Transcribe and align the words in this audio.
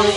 Halo 0.00 0.08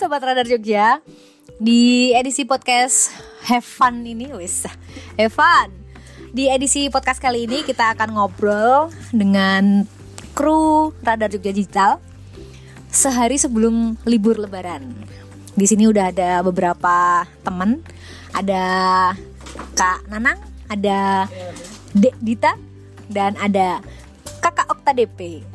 Sobat 0.00 0.24
Radar 0.24 0.48
Jogja. 0.48 1.04
Di 1.60 2.16
edisi 2.16 2.48
podcast 2.48 3.12
Have 3.52 3.60
Fun 3.60 4.00
ini 4.08 4.32
wis. 4.32 4.64
Have 5.20 5.36
Fun. 5.36 5.68
Di 6.32 6.48
edisi 6.48 6.88
podcast 6.88 7.20
kali 7.20 7.44
ini 7.44 7.68
kita 7.68 7.92
akan 7.92 8.16
ngobrol 8.16 8.88
dengan 9.12 9.84
kru 10.32 10.96
Radar 11.04 11.28
Jogja 11.28 11.52
Digital 11.52 12.00
Sehari 12.88 13.36
sebelum 13.36 14.00
libur 14.08 14.40
lebaran 14.40 15.04
Di 15.54 15.66
sini 15.70 15.86
udah 15.86 16.10
ada 16.10 16.42
beberapa 16.42 17.22
teman 17.46 17.78
Ada 18.34 18.62
Kak 19.78 20.10
Nanang 20.10 20.38
Ada 20.66 21.30
Dek 21.94 22.14
Dita 22.18 22.58
Dan 23.06 23.38
ada 23.38 23.78
Kakak 24.42 24.66
Okta 24.70 24.90
DP 24.90 25.54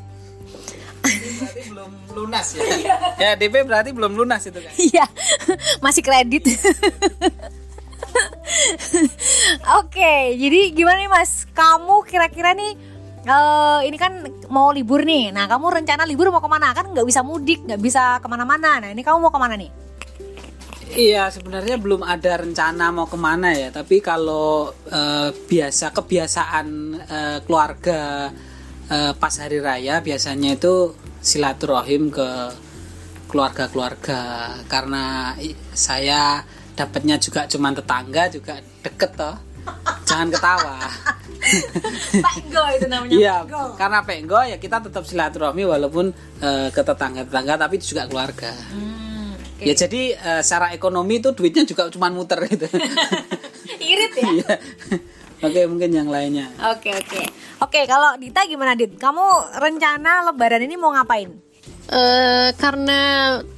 berarti 1.39 1.61
belum 1.71 1.91
lunas 2.15 2.47
ya. 2.55 2.63
ya 3.17 3.31
DP 3.39 3.55
berarti 3.63 3.89
belum 3.95 4.11
lunas 4.15 4.41
itu 4.43 4.59
kan. 4.59 4.73
Iya, 4.75 5.05
masih 5.79 6.03
kredit. 6.03 6.43
Oke, 9.79 10.35
jadi 10.35 10.59
gimana 10.75 10.97
nih 10.99 11.11
Mas? 11.11 11.47
Kamu 11.55 12.03
kira-kira 12.03 12.51
nih 12.55 12.75
eh, 13.23 13.79
ini 13.87 13.97
kan 13.99 14.25
mau 14.51 14.71
libur 14.75 15.03
nih. 15.05 15.31
Nah, 15.31 15.47
kamu 15.47 15.83
rencana 15.83 16.03
libur 16.03 16.31
mau 16.33 16.43
ke 16.43 16.49
mana? 16.49 16.73
Kan 16.75 16.91
nggak 16.91 17.07
bisa 17.07 17.21
mudik, 17.23 17.63
nggak 17.63 17.81
bisa 17.81 18.19
ke 18.19 18.27
mana-mana. 18.27 18.79
Nah, 18.83 18.89
ini 18.91 19.01
kamu 19.03 19.19
mau 19.23 19.31
ke 19.31 19.39
mana 19.39 19.55
nih? 19.55 19.71
Iya 20.89 21.29
sebenarnya 21.29 21.77
belum 21.77 22.01
ada 22.01 22.41
rencana 22.41 22.89
mau 22.89 23.05
ke 23.05 23.17
mana 23.17 23.53
ya. 23.53 23.69
Tapi 23.69 24.01
kalau 24.01 24.73
eh, 24.89 25.29
biasa 25.33 25.93
kebiasaan 25.93 26.67
eh, 26.97 27.37
keluarga 27.45 28.33
eh, 28.89 29.13
pas 29.13 29.33
hari 29.37 29.61
raya 29.61 30.01
biasanya 30.01 30.57
itu 30.57 30.93
silaturahim 31.21 32.09
ke 32.09 32.29
keluarga-keluarga 33.29 34.21
karena 34.65 35.37
saya 35.77 36.41
dapatnya 36.73 37.21
juga 37.21 37.45
cuman 37.45 37.77
tetangga 37.77 38.23
juga 38.33 38.57
deket 38.81 39.13
toh. 39.13 39.37
Jangan 40.09 40.33
ketawa. 40.33 40.77
Penggo 42.25 42.63
itu 42.73 42.85
namanya. 42.89 43.13
Iya, 43.13 43.35
karena 43.77 43.99
penggo 44.01 44.39
ya 44.43 44.57
kita 44.57 44.81
tetap 44.81 45.05
silaturahmi 45.05 45.63
walaupun 45.65 46.09
eh, 46.41 46.69
ke 46.73 46.81
tetangga-tetangga 46.81 47.53
tapi 47.57 47.77
juga 47.77 48.09
keluarga. 48.09 48.49
Hmm, 48.73 49.08
oke. 49.59 49.67
Ya 49.67 49.73
jadi 49.75 50.01
eh, 50.15 50.41
secara 50.41 50.71
ekonomi 50.71 51.19
itu 51.19 51.35
duitnya 51.35 51.67
juga 51.67 51.91
cuma 51.91 52.07
muter 52.07 52.39
gitu. 52.47 52.71
Irit 53.91 54.13
ya. 54.15 54.29
Iya. 54.31 54.53
Oke, 55.39 55.63
mungkin 55.71 55.91
yang 55.95 56.07
lainnya. 56.11 56.51
Oke, 56.75 56.91
oke. 56.91 57.21
Oke, 57.63 57.87
kalau 57.87 58.15
Dita 58.19 58.43
gimana, 58.43 58.75
Dit? 58.75 58.99
Kamu 58.99 59.55
rencana 59.55 60.27
lebaran 60.31 60.67
ini 60.67 60.75
mau 60.75 60.91
ngapain? 60.91 61.31
Eh, 61.89 62.49
karena 62.59 63.01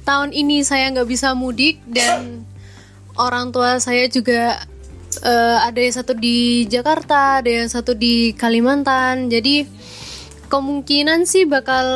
tahun 0.08 0.32
ini 0.32 0.64
saya 0.64 0.88
nggak 0.88 1.04
bisa 1.04 1.36
mudik 1.36 1.84
dan 1.84 2.48
orang 3.20 3.52
tua 3.52 3.76
saya 3.76 4.08
juga 4.08 4.56
eh, 5.20 5.58
ada 5.60 5.76
yang 5.76 5.92
satu 5.92 6.16
di 6.16 6.64
Jakarta, 6.64 7.44
ada 7.44 7.50
yang 7.50 7.68
satu 7.68 7.92
di 7.92 8.32
Kalimantan. 8.32 9.28
Jadi 9.28 9.68
kemungkinan 10.52 11.24
sih 11.24 11.48
bakal 11.48 11.86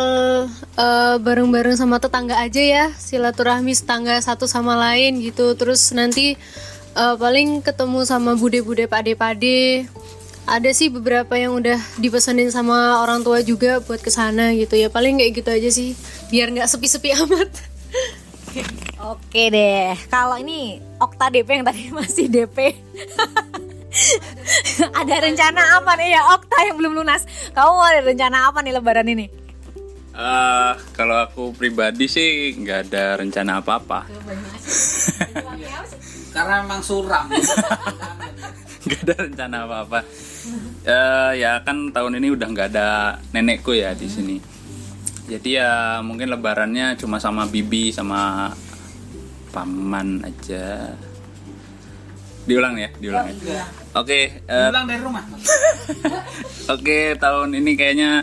eh, 0.80 1.16
bareng-bareng 1.20 1.76
sama 1.76 2.00
tetangga 2.00 2.40
aja 2.40 2.62
ya, 2.64 2.84
silaturahmi 2.96 3.76
tetangga 3.76 4.16
satu 4.24 4.48
sama 4.48 4.80
lain 4.80 5.20
gitu. 5.20 5.52
Terus 5.52 5.92
nanti 5.92 6.40
eh, 6.96 7.14
paling 7.20 7.60
ketemu 7.60 8.08
sama 8.08 8.32
bude-bude 8.32 8.88
pade-pade. 8.88 9.84
Ada 10.48 10.72
sih 10.72 10.88
beberapa 10.88 11.36
yang 11.36 11.58
udah 11.60 11.76
dipesanin 12.00 12.48
sama 12.48 13.02
orang 13.04 13.20
tua 13.20 13.42
juga 13.44 13.84
buat 13.84 14.00
ke 14.00 14.08
sana 14.08 14.56
gitu 14.56 14.80
ya. 14.80 14.88
Paling 14.88 15.20
kayak 15.20 15.32
gitu 15.36 15.50
aja 15.52 15.68
sih 15.68 15.92
biar 16.32 16.48
nggak 16.56 16.70
sepi-sepi 16.72 17.12
amat. 17.28 17.52
Oke 18.96 19.52
deh, 19.52 19.92
kalau 20.08 20.40
ini 20.40 20.80
Okta 20.96 21.28
DP 21.28 21.60
yang 21.60 21.66
tadi 21.68 21.92
masih 21.92 22.24
DP 22.32 22.72
Ada 25.00 25.14
rencana 25.24 25.80
apa 25.80 25.96
nih 25.96 26.12
ya 26.12 26.36
Okta 26.36 26.68
yang 26.68 26.76
belum 26.76 27.00
lunas 27.00 27.24
Kamu 27.56 27.80
ada 27.80 28.04
rencana 28.04 28.52
apa 28.52 28.60
nih 28.60 28.76
lebaran 28.76 29.08
ini? 29.08 29.46
Eh, 30.16 30.72
kalau 30.96 31.20
aku 31.20 31.52
pribadi 31.52 32.08
sih 32.08 32.56
nggak 32.56 32.88
ada 32.88 33.20
rencana 33.20 33.60
apa-apa. 33.60 34.08
Karena 36.34 36.64
memang 36.64 36.80
suram. 36.80 37.28
Nggak 38.86 39.02
ada 39.02 39.14
rencana 39.28 39.56
apa-apa. 39.68 40.00
Eh, 40.86 41.32
ya 41.42 41.58
kan 41.66 41.90
tahun 41.90 42.22
ini 42.22 42.28
udah 42.32 42.48
nggak 42.48 42.68
ada 42.72 43.18
nenekku 43.34 43.76
ya 43.76 43.92
di 43.92 44.08
sini. 44.08 44.36
Jadi 45.26 45.58
ya 45.58 45.98
mungkin 46.06 46.30
lebarannya 46.30 46.94
cuma 46.94 47.18
sama 47.18 47.50
bibi 47.50 47.90
sama 47.90 48.54
paman 49.50 50.22
aja. 50.22 50.94
Diulang 52.46 52.78
ya, 52.78 52.88
diulang 53.02 53.26
ya. 53.42 53.66
Oke, 53.98 54.38
eh, 54.38 54.66
Pulang 54.70 54.86
dari 54.86 55.02
rumah. 55.02 55.26
Oke, 56.74 57.18
tahun 57.18 57.58
ini 57.58 57.74
kayaknya 57.74 58.22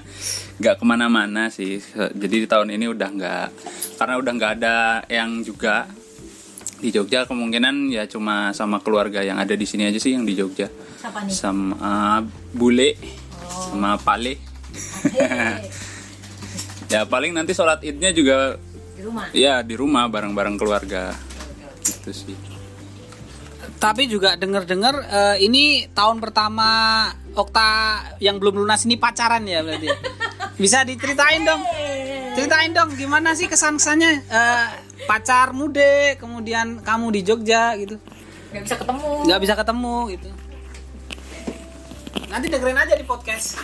nggak 0.63 0.79
ke 0.79 0.85
mana-mana 0.87 1.51
sih. 1.51 1.83
Jadi 1.91 2.35
di 2.43 2.47
tahun 2.47 2.71
ini 2.71 2.87
udah 2.87 3.09
nggak, 3.11 3.47
karena 3.99 4.15
udah 4.15 4.31
nggak 4.31 4.51
ada 4.63 5.03
yang 5.11 5.43
juga 5.43 5.91
di 6.79 6.87
Jogja. 6.87 7.27
Kemungkinan 7.27 7.91
ya 7.91 8.07
cuma 8.07 8.55
sama 8.55 8.79
keluarga 8.79 9.19
yang 9.27 9.35
ada 9.43 9.59
di 9.59 9.67
sini 9.67 9.91
aja 9.91 9.99
sih 9.99 10.15
yang 10.15 10.23
di 10.23 10.39
Jogja. 10.39 10.71
Siapa 10.71 11.27
nih? 11.27 11.35
Sama 11.35 11.75
uh, 11.75 12.19
bule, 12.55 12.95
sama 13.43 13.99
pale. 13.99 14.39
ya 16.93 17.03
paling 17.03 17.35
nanti 17.35 17.53
sholat 17.53 17.83
idnya 17.85 18.09
juga 18.09 18.57
Di 18.93 19.01
rumah 19.05 19.25
ya 19.35 19.61
di 19.61 19.75
rumah 19.75 20.07
bareng-bareng 20.07 20.55
keluarga. 20.55 21.11
Itu 21.83 22.15
sih. 22.15 22.52
Tapi 23.83 24.07
juga 24.07 24.39
dengar-dengar 24.39 24.95
eh, 25.11 25.37
ini 25.43 25.91
tahun 25.91 26.23
pertama 26.23 27.11
Okta 27.35 27.99
yang 28.23 28.39
belum 28.39 28.63
lunas 28.63 28.87
ini 28.87 28.95
pacaran 28.95 29.43
ya 29.43 29.59
berarti. 29.59 29.91
Bisa 30.63 30.87
diceritain 30.87 31.43
dong. 31.43 31.59
Ceritain 32.31 32.71
dong 32.71 32.95
gimana 32.95 33.35
sih 33.35 33.51
kesan-kesannya 33.51 34.11
eh, 34.23 34.67
pacar 35.03 35.51
muda, 35.51 36.15
kemudian 36.15 36.79
kamu 36.79 37.11
di 37.11 37.21
Jogja 37.27 37.75
gitu. 37.75 37.99
Gak 38.55 38.63
bisa 38.63 38.75
ketemu 38.79 39.07
nggak 39.27 39.39
bisa 39.43 39.53
ketemu 39.59 39.97
gitu. 40.15 40.29
Nanti 42.31 42.45
dengerin 42.47 42.79
aja 42.79 42.95
di 42.95 43.03
podcast. 43.03 43.59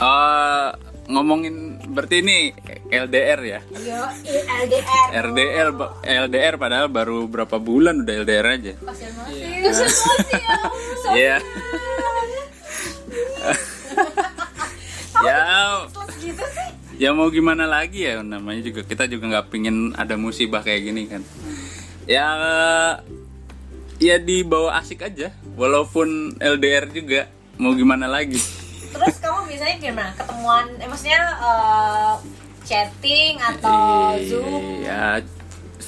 Eh, 0.00 0.68
ngomongin 1.04 1.76
berarti 1.92 2.24
ini 2.24 2.52
LDR 2.88 3.40
ya? 3.40 3.60
Yo, 3.76 4.00
LDR 4.64 5.08
RDL 5.28 5.70
ba- 5.76 5.92
LDR 6.00 6.54
padahal 6.56 6.88
baru 6.88 7.28
berapa 7.28 7.60
bulan 7.60 8.02
udah 8.02 8.14
LDR 8.24 8.46
aja. 8.48 8.72
Iya. 11.12 11.36
ya 15.24 15.40
ya. 16.98 17.10
mau 17.12 17.28
gimana 17.28 17.68
lagi 17.68 18.08
ya 18.08 18.24
namanya 18.24 18.64
juga 18.64 18.80
kita 18.82 19.04
juga 19.04 19.24
nggak 19.28 19.46
pingin 19.52 19.92
ada 19.94 20.16
musibah 20.16 20.64
kayak 20.64 20.82
gini 20.82 21.02
kan. 21.04 21.22
Ya 22.08 22.28
ya 24.00 24.16
dibawa 24.18 24.80
asik 24.80 25.04
aja 25.04 25.30
walaupun 25.54 26.36
LDR 26.40 26.90
juga 26.90 27.28
mau 27.60 27.70
gimana 27.72 28.10
lagi 28.10 28.63
Terus 28.94 29.16
kamu 29.18 29.40
biasanya 29.50 29.76
gimana? 29.82 30.10
Ketemuan, 30.14 30.66
eh, 30.78 30.88
maksudnya 30.88 31.22
eh, 31.42 32.14
chatting 32.64 33.34
atau 33.42 34.14
zoom? 34.22 34.80
ya 34.80 35.18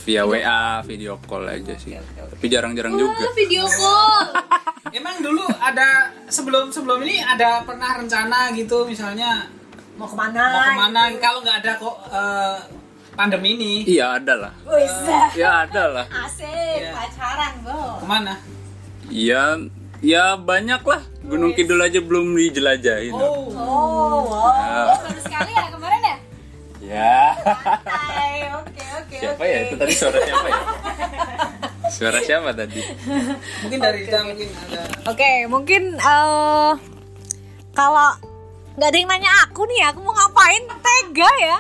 via 0.06 0.22
WA 0.22 0.82
video 0.86 1.18
call 1.26 1.46
aja 1.46 1.74
sih. 1.78 1.94
Tapi 1.98 2.46
jarang-jarang 2.46 2.94
juga. 2.94 3.30
video 3.34 3.66
call. 3.66 4.34
Emang 4.98 5.18
dulu 5.18 5.42
ada 5.58 6.14
sebelum 6.30 6.70
sebelum 6.70 7.02
ini 7.02 7.18
ada 7.18 7.66
pernah 7.66 7.98
rencana 7.98 8.54
gitu 8.54 8.86
misalnya 8.86 9.50
Mau 9.96 10.04
ke 10.04 10.14
mana? 10.14 10.44
mau 10.52 10.62
ke 10.62 10.74
mana? 10.76 11.00
Kalau 11.18 11.40
nggak 11.42 11.58
ada 11.64 11.72
kok 11.80 11.96
eh, 12.12 12.56
pandemi 13.16 13.56
ini. 13.56 13.72
Iya 13.88 14.20
ada 14.20 14.34
lah. 14.46 14.52
Wih, 14.68 14.86
ya 15.34 15.64
ada 15.64 15.84
lah. 15.88 16.06
Asik, 16.12 16.92
pacaran, 16.92 17.52
bro. 17.64 18.04
Ke 18.04 18.06
mana? 18.06 18.34
ya 19.06 19.54
ya 20.02 20.34
banyak 20.34 20.82
lah 20.82 21.02
Gunung 21.26 21.52
Kidul 21.52 21.78
aja 21.78 21.98
belum 21.98 22.32
dijelajahin 22.32 23.12
Oh, 23.12 23.50
Oh, 23.50 24.18
wow. 24.24 24.94
Baru 24.96 25.18
sekali 25.18 25.50
ya 25.50 25.66
kemarin 25.68 26.00
ya? 26.00 26.16
ya 26.78 27.18
Hai, 27.82 28.46
oke, 28.54 28.84
oke, 28.96 29.16
siapa 29.16 29.34
oke. 29.36 29.48
ya 29.48 29.58
itu 29.60 29.74
tadi 29.74 29.92
suara 29.92 30.18
siapa 30.20 30.46
ya 30.46 30.60
suara 31.88 32.18
siapa 32.20 32.50
tadi 32.52 32.82
mungkin 33.62 33.78
dari 33.80 33.98
kita 34.04 34.18
mungkin 34.22 34.48
ada 34.60 34.80
Oke, 35.06 35.30
mungkin 35.46 35.82
eh 35.94 36.72
kalau 37.72 38.08
nggak 38.74 38.88
ada 38.88 38.96
yang 38.96 39.08
nanya 39.08 39.30
aku 39.42 39.64
nih, 39.64 39.82
aku 39.84 39.98
mau 40.00 40.12
ngapain? 40.12 40.62
Tega 40.76 41.30
ya? 41.38 41.56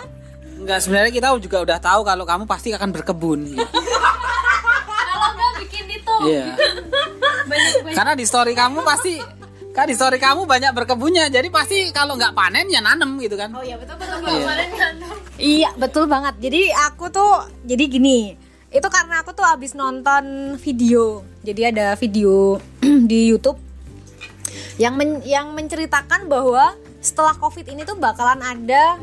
Enggak, 0.56 0.78
sebenarnya 0.80 1.10
kita 1.10 1.28
juga 1.38 1.58
udah 1.62 1.78
tahu 1.78 2.00
kalau 2.02 2.24
kamu 2.24 2.44
pasti 2.44 2.70
akan 2.70 2.90
berkebun. 2.90 3.40
kalau 5.08 5.28
nggak 5.32 5.52
bikin 5.60 5.86
itu 5.90 6.14
Iya. 6.24 6.46
Karena 7.96 8.12
di 8.12 8.24
story 8.24 8.52
kamu 8.52 8.82
pasti 8.82 9.16
kan 9.76 9.84
di 9.84 9.92
story 9.92 10.16
kamu 10.16 10.48
banyak 10.48 10.72
berkebunnya, 10.72 11.28
jadi 11.28 11.52
pasti 11.52 11.92
kalau 11.92 12.16
nggak 12.16 12.32
panen 12.32 12.64
ya 12.72 12.80
nanem 12.80 13.20
gitu 13.20 13.36
kan. 13.36 13.52
Oh 13.52 13.60
iya 13.60 13.76
betul 13.76 14.00
betul 14.00 14.24
kemarin 14.24 14.70
kan. 14.72 14.94
Iya 15.36 15.70
betul 15.76 16.08
banget. 16.08 16.40
Jadi 16.40 16.72
aku 16.72 17.12
tuh 17.12 17.44
jadi 17.68 17.84
gini. 17.84 18.40
Itu 18.72 18.88
karena 18.88 19.20
aku 19.20 19.36
tuh 19.36 19.44
abis 19.44 19.76
nonton 19.76 20.56
video. 20.56 21.20
Jadi 21.44 21.60
ada 21.68 21.92
video 22.00 22.56
di 23.10 23.28
YouTube 23.28 23.60
yang 24.80 24.96
men- 24.96 25.24
yang 25.28 25.52
menceritakan 25.52 26.24
bahwa 26.24 26.72
setelah 27.04 27.36
COVID 27.36 27.68
ini 27.68 27.84
tuh 27.84 28.00
bakalan 28.00 28.40
ada 28.40 28.96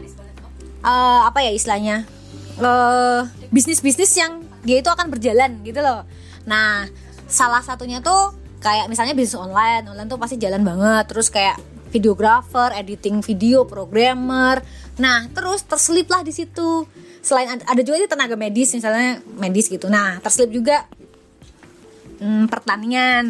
eh, 0.81 1.21
apa 1.21 1.39
ya 1.45 1.53
istilahnya 1.53 2.09
eh, 2.57 3.21
bisnis-bisnis 3.53 4.09
yang 4.17 4.41
dia 4.65 4.81
itu 4.81 4.89
akan 4.89 5.13
berjalan 5.13 5.61
gitu 5.61 5.85
loh. 5.85 6.01
Nah 6.49 6.89
salah 7.29 7.61
satunya 7.61 8.01
tuh 8.01 8.41
kayak 8.63 8.87
misalnya 8.87 9.11
bisnis 9.11 9.35
online, 9.35 9.91
online 9.91 10.07
tuh 10.07 10.15
pasti 10.15 10.39
jalan 10.39 10.63
banget. 10.63 11.11
Terus 11.11 11.27
kayak 11.27 11.59
videographer, 11.91 12.71
editing 12.73 13.19
video, 13.19 13.67
programmer. 13.67 14.63
Nah 14.97 15.27
terus 15.35 15.67
terselip 15.67 16.07
lah 16.07 16.23
di 16.23 16.31
situ. 16.31 16.87
Selain 17.19 17.59
ada, 17.59 17.63
ada 17.67 17.81
juga 17.83 17.99
di 17.99 18.07
tenaga 18.07 18.39
medis 18.39 18.71
misalnya 18.71 19.19
medis 19.35 19.67
gitu. 19.67 19.91
Nah 19.91 20.23
terselip 20.23 20.49
juga 20.55 20.87
hmm, 22.23 22.47
pertanian. 22.47 23.25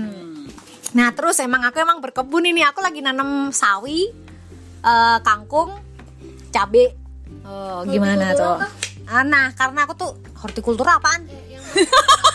Nah 0.94 1.09
terus 1.18 1.41
emang 1.41 1.65
aku 1.65 1.81
emang 1.81 1.97
berkebun 2.00 2.45
ini 2.45 2.62
aku 2.62 2.79
lagi 2.86 3.01
nanam 3.01 3.50
sawi, 3.50 4.13
eh, 4.86 5.18
kangkung, 5.25 5.74
cabe. 6.53 6.94
Oh, 7.44 7.83
gimana 7.83 8.38
tuh? 8.38 8.62
Ah, 9.09 9.25
Nah 9.25 9.51
karena 9.57 9.83
aku 9.83 9.94
tuh 10.00 10.12
hortikultur 10.39 10.88
apaan? 10.88 11.27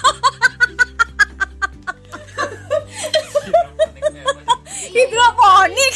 Hidroponik. 4.99 5.95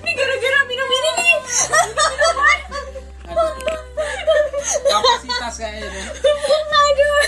Ini 0.00 0.12
gara-gara 0.16 0.60
minum 0.64 0.88
ini 0.88 1.10
nih. 1.12 1.36
Kapasitas 4.88 5.54
kayaknya. 5.60 6.02
Aduh. 6.72 7.20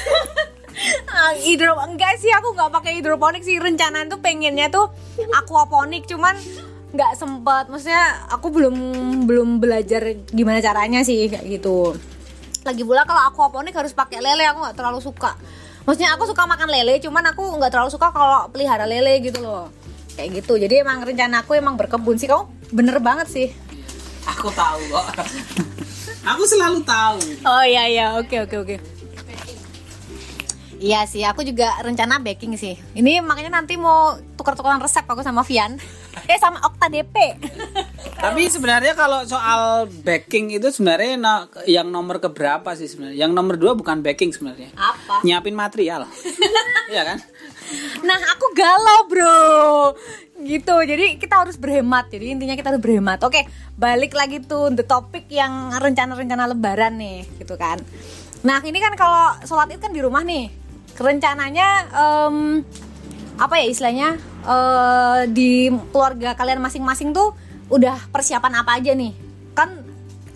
Ah, 1.12 1.32
hidro 1.36 1.76
enggak 1.84 2.16
sih 2.16 2.32
aku 2.32 2.56
nggak 2.56 2.72
pakai 2.72 2.96
hidroponik 2.96 3.44
sih 3.44 3.60
rencanaan 3.60 4.08
tuh 4.08 4.24
pengennya 4.24 4.72
tuh 4.72 4.88
aquaponik 5.36 6.08
cuman 6.08 6.36
nggak 6.96 7.12
sempet 7.14 7.68
maksudnya 7.68 8.26
aku 8.32 8.48
belum 8.48 8.76
belum 9.28 9.60
belajar 9.60 10.16
gimana 10.32 10.64
caranya 10.64 11.04
sih 11.04 11.28
kayak 11.28 11.44
gitu 11.60 11.92
lagi 12.64 12.82
pula 12.82 13.06
kalau 13.06 13.22
aquaponik 13.30 13.76
harus 13.76 13.94
pakai 13.94 14.18
lele 14.24 14.48
aku 14.48 14.64
nggak 14.64 14.76
terlalu 14.80 14.98
suka 15.04 15.36
maksudnya 15.84 16.16
aku 16.16 16.26
suka 16.26 16.48
makan 16.48 16.72
lele 16.72 16.98
cuman 16.98 17.30
aku 17.30 17.44
nggak 17.60 17.70
terlalu 17.70 17.92
suka 17.92 18.10
kalau 18.10 18.48
pelihara 18.50 18.88
lele 18.88 19.20
gitu 19.20 19.44
loh 19.44 19.70
kayak 20.16 20.42
gitu 20.42 20.56
jadi 20.56 20.82
emang 20.82 21.04
rencana 21.04 21.44
aku 21.44 21.54
emang 21.54 21.76
berkebun 21.76 22.16
sih 22.16 22.26
kamu 22.26 22.48
bener 22.72 22.98
banget 22.98 23.28
sih 23.30 23.48
Aku 24.26 24.50
tahu 24.50 24.80
kok. 24.90 25.06
Aku 26.26 26.42
selalu 26.42 26.82
tahu. 26.82 27.18
Oh 27.46 27.62
iya 27.62 27.86
iya 27.86 28.06
oke 28.18 28.34
oke 28.42 28.56
oke. 28.58 28.76
Iya 30.76 31.08
sih, 31.08 31.24
aku 31.24 31.40
juga 31.40 31.72
rencana 31.80 32.20
baking 32.20 32.58
sih. 32.60 32.76
Ini 32.92 33.24
makanya 33.24 33.62
nanti 33.62 33.80
mau 33.80 34.18
tukar-tukaran 34.36 34.82
resep 34.82 35.06
aku 35.08 35.24
sama 35.24 35.40
Vian. 35.46 35.80
Eh 36.24 36.38
sama 36.40 36.58
Okta 36.64 36.88
DP. 36.88 37.16
Tapi 38.16 38.48
sebenarnya 38.48 38.96
kalau 38.96 39.20
soal 39.28 39.84
baking 40.00 40.56
itu 40.56 40.72
sebenarnya 40.72 41.20
no- 41.20 41.48
yang 41.68 41.92
nomor 41.92 42.16
keberapa 42.16 42.72
sih 42.72 42.88
sebenarnya? 42.88 43.28
Yang 43.28 43.32
nomor 43.36 43.54
dua 43.60 43.72
bukan 43.76 44.00
baking 44.00 44.32
sebenarnya. 44.32 44.72
Apa? 44.72 45.20
Nyiapin 45.20 45.52
material. 45.52 46.08
Iya 46.86 47.02
kan? 47.02 47.18
Nah, 48.06 48.14
aku 48.30 48.46
galau, 48.54 49.10
Bro. 49.10 49.42
Gitu. 50.38 50.76
Jadi 50.86 51.18
kita 51.18 51.42
harus 51.42 51.58
berhemat. 51.58 52.06
Jadi 52.06 52.38
intinya 52.38 52.54
kita 52.54 52.70
harus 52.70 52.78
berhemat. 52.78 53.18
Oke, 53.26 53.42
balik 53.74 54.14
lagi 54.14 54.38
tuh 54.38 54.70
the 54.70 54.86
topic 54.86 55.26
yang 55.26 55.74
rencana-rencana 55.74 56.46
lebaran 56.46 56.94
nih, 56.94 57.26
gitu 57.42 57.58
kan. 57.58 57.82
Nah, 58.46 58.62
ini 58.62 58.78
kan 58.78 58.94
kalau 58.94 59.34
sholat 59.42 59.74
Id 59.74 59.82
kan 59.82 59.90
di 59.90 59.98
rumah 59.98 60.22
nih. 60.22 60.46
Rencananya 60.94 61.90
em, 61.90 62.62
apa 63.34 63.54
ya 63.58 63.66
istilahnya? 63.66 64.14
Eh, 64.46 65.20
di 65.28 65.68
keluarga 65.90 66.38
kalian 66.38 66.62
masing-masing 66.62 67.10
tuh 67.10 67.34
udah 67.66 67.98
persiapan 68.14 68.62
apa 68.62 68.78
aja 68.78 68.94
nih? 68.94 69.12
Kan 69.52 69.82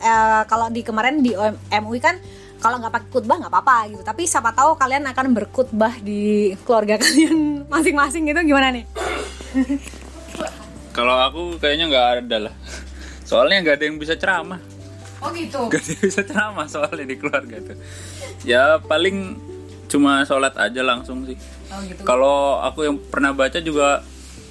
eh, 0.02 0.42
kalau 0.50 0.66
di 0.68 0.82
kemarin 0.82 1.22
di 1.22 1.32
MUI 1.70 2.00
kan 2.02 2.18
kalau 2.60 2.76
nggak 2.76 2.92
pakai 2.92 3.08
khutbah 3.08 3.40
nggak 3.40 3.52
apa-apa 3.56 3.88
gitu 3.88 4.02
tapi 4.04 4.28
siapa 4.28 4.52
tahu 4.52 4.76
kalian 4.76 5.08
akan 5.08 5.32
berkhutbah 5.32 5.96
di 6.04 6.52
keluarga 6.68 6.98
kalian 7.02 7.64
masing-masing 7.72 8.28
gitu 8.28 8.40
gimana 8.44 8.68
nih 8.68 8.84
Kalau 10.90 11.14
aku 11.14 11.42
kayaknya 11.62 11.86
nggak 11.86 12.08
ada 12.26 12.36
lah. 12.50 12.54
Soalnya 13.22 13.62
nggak 13.62 13.76
ada 13.78 13.84
yang 13.86 13.98
bisa 13.98 14.14
ceramah. 14.18 14.60
oh 15.22 15.30
gitu 15.36 15.60
Gak 15.72 15.80
ada 15.86 15.90
yang 15.94 16.02
bisa 16.02 16.22
ceramah 16.26 16.66
soalnya 16.66 17.06
di 17.06 17.16
keluarga 17.16 17.56
tuh. 17.62 17.78
Ya 18.42 18.80
paling 18.82 19.38
cuma 19.86 20.26
sholat 20.26 20.54
aja 20.58 20.82
langsung 20.82 21.22
sih. 21.26 21.38
Oh 21.70 21.80
gitu 21.86 22.00
Kalau 22.02 22.58
aku 22.60 22.86
yang 22.86 22.96
pernah 22.98 23.30
baca 23.32 23.58
juga 23.62 24.02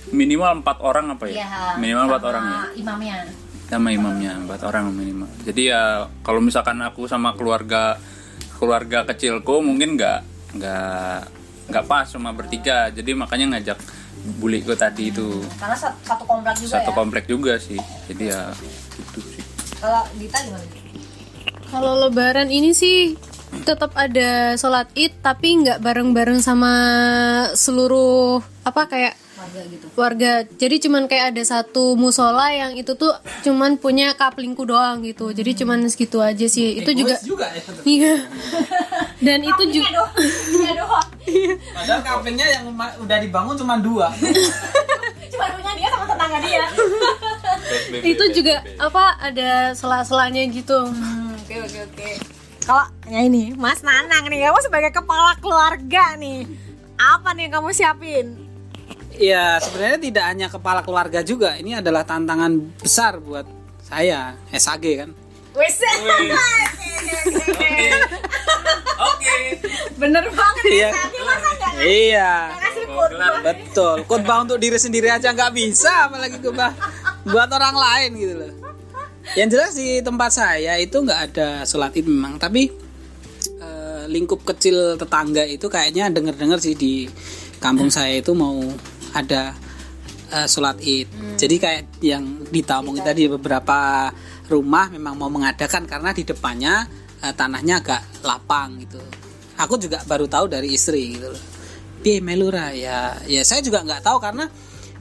minimal 0.09 0.63
empat 0.63 0.77
orang 0.81 1.05
apa 1.13 1.29
ya? 1.29 1.33
Iya, 1.43 1.47
minimal 1.77 2.03
empat 2.09 2.23
orang 2.25 2.43
ya. 2.43 2.59
imamnya 2.79 3.15
Sama 3.69 3.89
imamnya 3.93 4.31
empat 4.41 4.61
orang 4.65 4.89
minimal. 4.89 5.29
Jadi 5.45 5.69
ya 5.69 6.09
kalau 6.25 6.41
misalkan 6.41 6.81
aku 6.81 7.05
sama 7.05 7.37
keluarga 7.37 8.01
keluarga 8.57 9.05
kecilku 9.05 9.61
mungkin 9.61 9.93
nggak 9.93 10.19
nggak 10.57 11.17
nggak 11.69 11.85
pas 11.85 12.09
cuma 12.09 12.33
bertiga. 12.33 12.89
Jadi 12.89 13.13
makanya 13.13 13.57
ngajak 13.57 13.77
buliku 14.41 14.75
tadi 14.75 15.15
itu 15.15 15.39
karena 15.55 15.77
satu, 15.79 15.95
satu 16.03 16.23
komplek 16.27 16.55
juga 16.59 16.71
satu 16.75 16.91
ya 16.91 16.97
komplek 16.97 17.23
juga 17.29 17.53
sih. 17.61 17.79
Jadi 18.09 18.23
ya 18.33 18.51
gitu 18.97 19.19
sih. 19.21 19.41
kalau 19.79 20.03
Dita 20.17 20.37
gimana 20.43 20.65
Kalau 21.69 21.93
lebaran 22.01 22.49
ini 22.49 22.73
sih 22.73 23.13
tetap 23.65 23.91
ada 23.97 24.53
sholat 24.55 24.89
id 24.93 25.13
tapi 25.25 25.65
nggak 25.65 25.81
bareng-bareng 25.81 26.39
sama 26.41 26.73
seluruh 27.57 28.41
apa 28.65 28.85
kayak 28.85 29.15
warga 29.39 29.61
gitu 29.71 29.85
warga. 29.95 30.33
Jadi 30.45 30.75
cuman 30.85 31.03
kayak 31.09 31.25
ada 31.35 31.43
satu 31.43 31.95
musola 31.95 32.51
yang 32.53 32.75
itu 32.75 32.93
tuh 32.93 33.11
cuman 33.47 33.79
punya 33.79 34.13
kaplingku 34.13 34.67
doang 34.67 35.01
gitu. 35.01 35.31
Jadi 35.31 35.63
cuman 35.63 35.87
segitu 35.89 36.19
aja 36.19 36.45
sih. 36.45 36.77
Itu 36.83 36.91
juga 36.93 37.17
juga 37.23 37.47
ya. 37.49 37.61
iya. 37.87 38.13
Dan 39.25 39.43
itu 39.43 39.63
juga 39.67 40.15
iya 40.53 40.71
doang 40.79 41.07
Padahal 41.75 42.01
kaplingnya 42.03 42.47
yang 42.47 42.63
udah 42.75 43.17
dibangun 43.19 43.55
cuma 43.57 43.79
dua. 43.79 44.11
cuma 45.33 45.45
punya 45.55 45.71
dia 45.77 45.87
sama 45.93 46.05
tetangga 46.09 46.39
dia 46.41 46.65
itu 48.17 48.23
juga 48.33 48.65
apa 48.81 49.17
ada 49.21 49.73
sela-selanya 49.77 50.43
gitu. 50.49 50.89
Hmm, 50.89 51.18
kalau 52.69 52.85
ya 53.09 53.25
ini 53.25 53.57
Mas 53.57 53.81
Nanang 53.81 54.29
nih 54.29 54.45
kamu 54.45 54.61
sebagai 54.61 54.93
kepala 54.93 55.33
keluarga 55.41 56.13
nih 56.21 56.45
apa 57.01 57.33
nih 57.33 57.49
yang 57.49 57.53
kamu 57.57 57.69
siapin 57.73 58.27
Ya 59.19 59.59
sebenarnya 59.59 59.99
tidak 59.99 60.25
hanya 60.31 60.47
kepala 60.47 60.79
keluarga 60.79 61.19
juga. 61.19 61.59
Ini 61.59 61.83
adalah 61.83 62.07
tantangan 62.07 62.55
besar 62.79 63.19
buat 63.19 63.43
saya 63.83 64.31
SAG 64.47 64.85
kan. 64.95 65.11
Wes. 65.59 65.75
Oke. 69.11 69.35
Bener 69.99 70.23
banget 70.23 70.63
Iya. 70.71 70.89
Nggak 70.95 71.83
Iya. 71.83 72.31
khutbah? 72.87 73.33
Betul. 73.43 73.97
Khotbah 74.07 74.37
untuk 74.47 74.55
diri 74.55 74.79
sendiri 74.79 75.11
aja 75.11 75.35
nggak 75.35 75.51
bisa, 75.51 76.07
apalagi 76.07 76.39
khotbah 76.39 76.71
buat 77.27 77.49
orang 77.51 77.75
lain 77.75 78.09
gitu 78.15 78.33
loh. 78.39 78.51
Yang 79.37 79.49
jelas 79.53 79.71
di 79.77 79.89
tempat 80.01 80.31
saya 80.33 80.73
itu 80.81 80.97
nggak 80.97 81.21
ada 81.29 81.61
sholat 81.61 81.93
id 81.93 82.09
memang, 82.09 82.41
tapi 82.41 82.69
eh, 83.61 84.03
lingkup 84.09 84.41
kecil 84.41 84.97
tetangga 84.97 85.45
itu 85.45 85.69
kayaknya 85.69 86.09
denger-dengar 86.09 86.57
sih 86.57 86.73
di 86.73 87.05
kampung 87.61 87.93
saya 87.93 88.17
itu 88.17 88.33
mau 88.33 88.57
ada 89.13 89.53
eh, 90.33 90.47
sholat 90.49 90.81
id. 90.81 91.37
Jadi 91.37 91.55
kayak 91.61 92.01
yang 92.01 92.47
ditamongin 92.49 93.05
tadi 93.05 93.29
beberapa 93.29 94.09
rumah 94.49 94.89
memang 94.89 95.13
mau 95.13 95.29
mengadakan 95.29 95.85
karena 95.85 96.09
di 96.09 96.25
depannya 96.25 96.89
eh, 97.21 97.33
tanahnya 97.33 97.85
agak 97.85 98.01
lapang 98.25 98.81
gitu. 98.81 98.97
Aku 99.59 99.77
juga 99.77 100.01
baru 100.07 100.25
tahu 100.25 100.49
dari 100.49 100.73
istri 100.73 101.19
gitu 101.19 101.29
loh. 101.29 101.43
Piye 101.99 102.23
melura 102.23 102.71
ya 102.71 103.19
ya 103.27 103.43
saya 103.43 103.59
juga 103.59 103.83
nggak 103.83 104.01
tahu 104.01 104.17
karena 104.23 104.47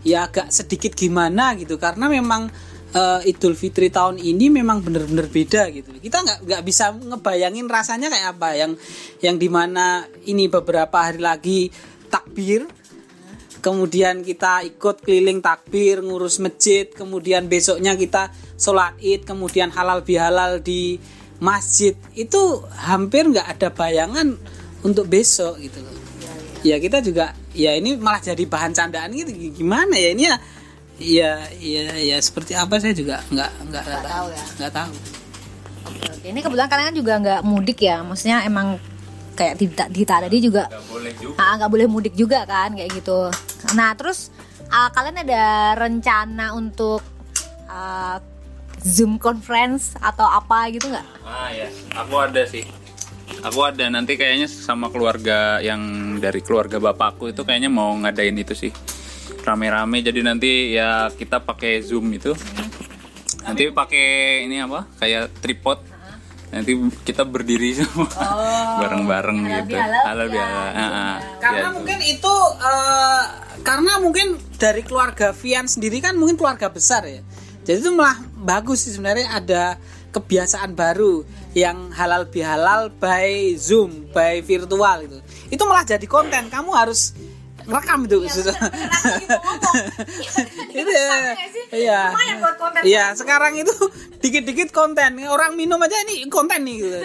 ya 0.02 0.26
agak 0.26 0.50
sedikit 0.50 0.92
gimana 0.98 1.54
gitu 1.54 1.78
karena 1.78 2.10
memang 2.10 2.50
eh, 2.94 3.30
Idul 3.30 3.54
Fitri 3.58 3.92
tahun 3.92 4.20
ini 4.20 4.48
memang 4.48 4.80
bener-bener 4.80 5.28
beda 5.28 5.68
gitu 5.72 5.92
kita 5.98 6.24
nggak 6.24 6.38
nggak 6.48 6.62
bisa 6.64 6.94
ngebayangin 6.94 7.66
rasanya 7.68 8.08
kayak 8.08 8.38
apa. 8.38 8.48
Yang 8.56 8.72
yang 9.20 9.36
di 9.36 9.48
mana 9.50 10.06
ini 10.24 10.48
beberapa 10.48 11.04
hari 11.04 11.20
lagi 11.20 11.68
takbir 12.08 12.64
kemudian 13.58 14.22
kita 14.22 14.62
ikut 14.64 15.02
keliling 15.02 15.42
takbir 15.42 16.00
ngurus 16.00 16.38
masjid 16.38 16.86
kemudian 16.88 17.50
besoknya 17.50 17.98
kita 17.98 18.30
sholat 18.54 18.94
id 19.02 19.26
kemudian 19.26 19.68
halal 19.74 20.00
bihalal 20.06 20.62
di 20.62 20.96
masjid. 21.42 21.98
Itu 22.14 22.64
hampir 22.78 23.28
nggak 23.28 23.58
ada 23.58 23.68
bayangan 23.74 24.38
untuk 24.86 25.10
besok 25.10 25.58
gitu 25.58 25.82
ya 26.62 26.78
kita 26.82 26.98
juga 27.02 27.34
ya 27.54 27.74
ini 27.74 27.94
malah 27.98 28.22
jadi 28.22 28.42
bahan 28.42 28.74
candaan 28.74 29.14
gitu. 29.14 29.30
Gimana 29.54 29.94
ya? 29.94 30.10
Ini 30.14 30.24
ya 30.26 30.36
ya 30.98 31.32
ya, 31.54 31.84
ya 31.94 32.16
seperti 32.18 32.52
apa 32.52 32.76
saya 32.76 32.92
juga 32.92 33.22
nggak 33.28 33.50
nggak 33.64 33.82
nggak 33.84 34.02
tahu 34.04 34.26
ya. 34.28 34.44
nggak 34.56 34.72
tahu 34.74 34.92
Oke, 35.88 36.04
oke. 36.06 36.26
Ini 36.26 36.38
kebetulan 36.38 36.68
kalian 36.68 36.94
juga 36.94 37.12
nggak 37.16 37.40
mudik 37.42 37.78
ya, 37.80 38.02
maksudnya 38.02 38.44
emang 38.44 38.76
kayak 39.32 39.56
tidak 39.56 39.88
di 39.88 40.02
tadi 40.02 40.38
juga 40.38 40.66
Gak 40.66 40.84
boleh 40.84 41.12
juga. 41.16 41.36
ah, 41.38 41.52
nggak 41.56 41.70
boleh 41.70 41.86
mudik 41.86 42.12
juga 42.12 42.44
kan 42.44 42.74
kayak 42.74 42.90
gitu. 42.92 43.30
Nah 43.72 43.94
terus 43.94 44.28
ah, 44.68 44.90
kalian 44.90 45.22
ada 45.22 45.44
rencana 45.74 46.52
untuk 46.52 47.00
ah, 47.64 48.20
zoom 48.78 49.16
conference 49.16 49.96
atau 49.96 50.26
apa 50.26 50.68
gitu 50.68 50.86
nggak? 50.86 51.06
Ah 51.24 51.48
ya, 51.50 51.66
aku 51.96 52.14
ada 52.18 52.42
sih. 52.44 52.66
Aku 53.40 53.60
ada 53.62 53.86
nanti 53.86 54.14
kayaknya 54.14 54.44
sama 54.44 54.88
keluarga 54.88 55.62
yang 55.62 55.80
dari 56.18 56.42
keluarga 56.42 56.76
bapakku 56.76 57.28
itu 57.28 57.42
kayaknya 57.42 57.70
mau 57.70 57.94
ngadain 57.94 58.34
itu 58.34 58.52
sih 58.52 58.72
rame-rame. 59.44 59.98
Jadi 60.02 60.20
nanti 60.22 60.50
ya 60.74 61.10
kita 61.12 61.42
pakai 61.42 61.82
zoom 61.84 62.10
itu. 62.14 62.32
Nanti 63.44 63.70
pakai 63.72 64.06
ini 64.46 64.60
apa? 64.60 64.86
Kayak 64.98 65.34
tripod. 65.40 65.78
Nanti 66.48 66.72
kita 67.04 67.28
berdiri 67.28 67.76
semua 67.76 68.08
bareng-bareng 68.80 69.38
gitu. 69.62 69.76
Halal 69.76 70.28
ya. 70.28 70.32
bihalal. 70.32 70.68
Ah, 70.72 70.82
ah. 70.82 71.14
karena 71.38 71.68
Ya, 71.68 71.76
mungkin 71.76 71.98
itu 72.08 72.34
eh, 72.56 73.24
karena 73.62 73.92
mungkin 74.00 74.26
dari 74.58 74.82
keluarga 74.82 75.30
Vian 75.34 75.66
sendiri 75.70 76.02
kan 76.02 76.18
mungkin 76.18 76.38
keluarga 76.38 76.70
besar 76.70 77.06
ya 77.06 77.22
jadi 77.68 77.84
itu 77.84 77.90
malah 77.94 78.18
bagus 78.40 78.86
sih 78.86 78.96
sebenarnya 78.96 79.28
ada 79.28 79.62
kebiasaan 80.10 80.72
baru 80.72 81.22
yang 81.52 81.92
halal 81.92 82.24
bihalal 82.26 82.88
by 82.88 83.54
zoom 83.60 84.08
by 84.10 84.40
virtual 84.40 84.98
itu 85.04 85.18
itu 85.52 85.62
malah 85.68 85.84
jadi 85.84 86.06
konten 86.08 86.48
kamu 86.48 86.70
harus 86.74 87.14
rekam 87.68 88.08
itu 88.08 88.16
itu 90.72 90.90
ya 90.90 91.08
iya 91.70 92.00
iya 92.82 93.04
sekarang 93.12 93.56
itu 93.56 93.74
dikit-dikit 94.18 94.72
konten 94.72 95.20
orang 95.24 95.54
minum 95.54 95.76
aja 95.78 95.96
ini 96.08 96.26
konten 96.26 96.64
nih 96.64 96.76
gitu 96.80 97.00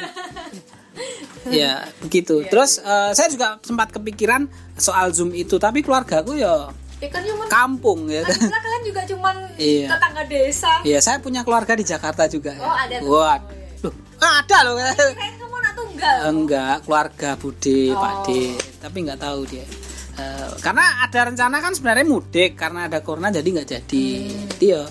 ya 1.59 1.83
begitu 1.99 2.45
terus 2.47 2.79
eh, 2.79 3.11
saya 3.11 3.27
juga 3.27 3.59
sempat 3.59 3.91
kepikiran 3.91 4.47
soal 4.73 5.11
zoom 5.11 5.33
itu 5.33 5.59
tapi 5.59 5.83
keluarga 5.83 6.23
aku 6.23 6.35
ya 6.35 6.71
Ya 7.03 7.11
kan 7.11 7.19
kampung 7.51 8.07
ya 8.07 8.23
karena 8.23 8.59
kalian 8.63 8.83
juga 8.87 9.01
cuman 9.03 9.35
Iya. 9.59 9.91
tetangga 9.91 10.23
desa. 10.23 10.71
Iya, 10.87 11.03
saya 11.03 11.19
punya 11.19 11.43
keluarga 11.43 11.75
di 11.75 11.83
Jakarta 11.83 12.31
juga. 12.31 12.55
ya. 12.55 12.63
Oh, 12.63 12.71
ada. 12.71 12.95
Wah, 13.03 13.37
loh, 13.83 13.91
ada 14.23 14.57
loh. 14.63 14.75
Kirain 14.79 15.35
kamu 15.35 15.55
anak 15.59 15.73
tunggal. 15.75 16.17
Enggak, 16.31 16.75
keluarga 16.87 17.29
Bude, 17.35 17.91
Oh. 17.91 17.99
Pak 17.99 18.13
De, 18.23 18.55
tapi 18.79 18.97
nggak 19.03 19.19
tahu 19.19 19.43
dia. 19.43 19.67
Eh, 20.13 20.49
karena 20.61 21.01
ada 21.01 21.19
rencana 21.25 21.57
kan 21.57 21.73
sebenarnya 21.73 22.05
mudik 22.05 22.53
karena 22.53 22.85
ada 22.85 23.01
corona 23.01 23.27
jadi 23.27 23.49
nggak 23.49 23.69
jadi. 23.69 24.05
Hmm. 24.21 24.45
Jadi 24.47 24.65
ya, 24.69 24.81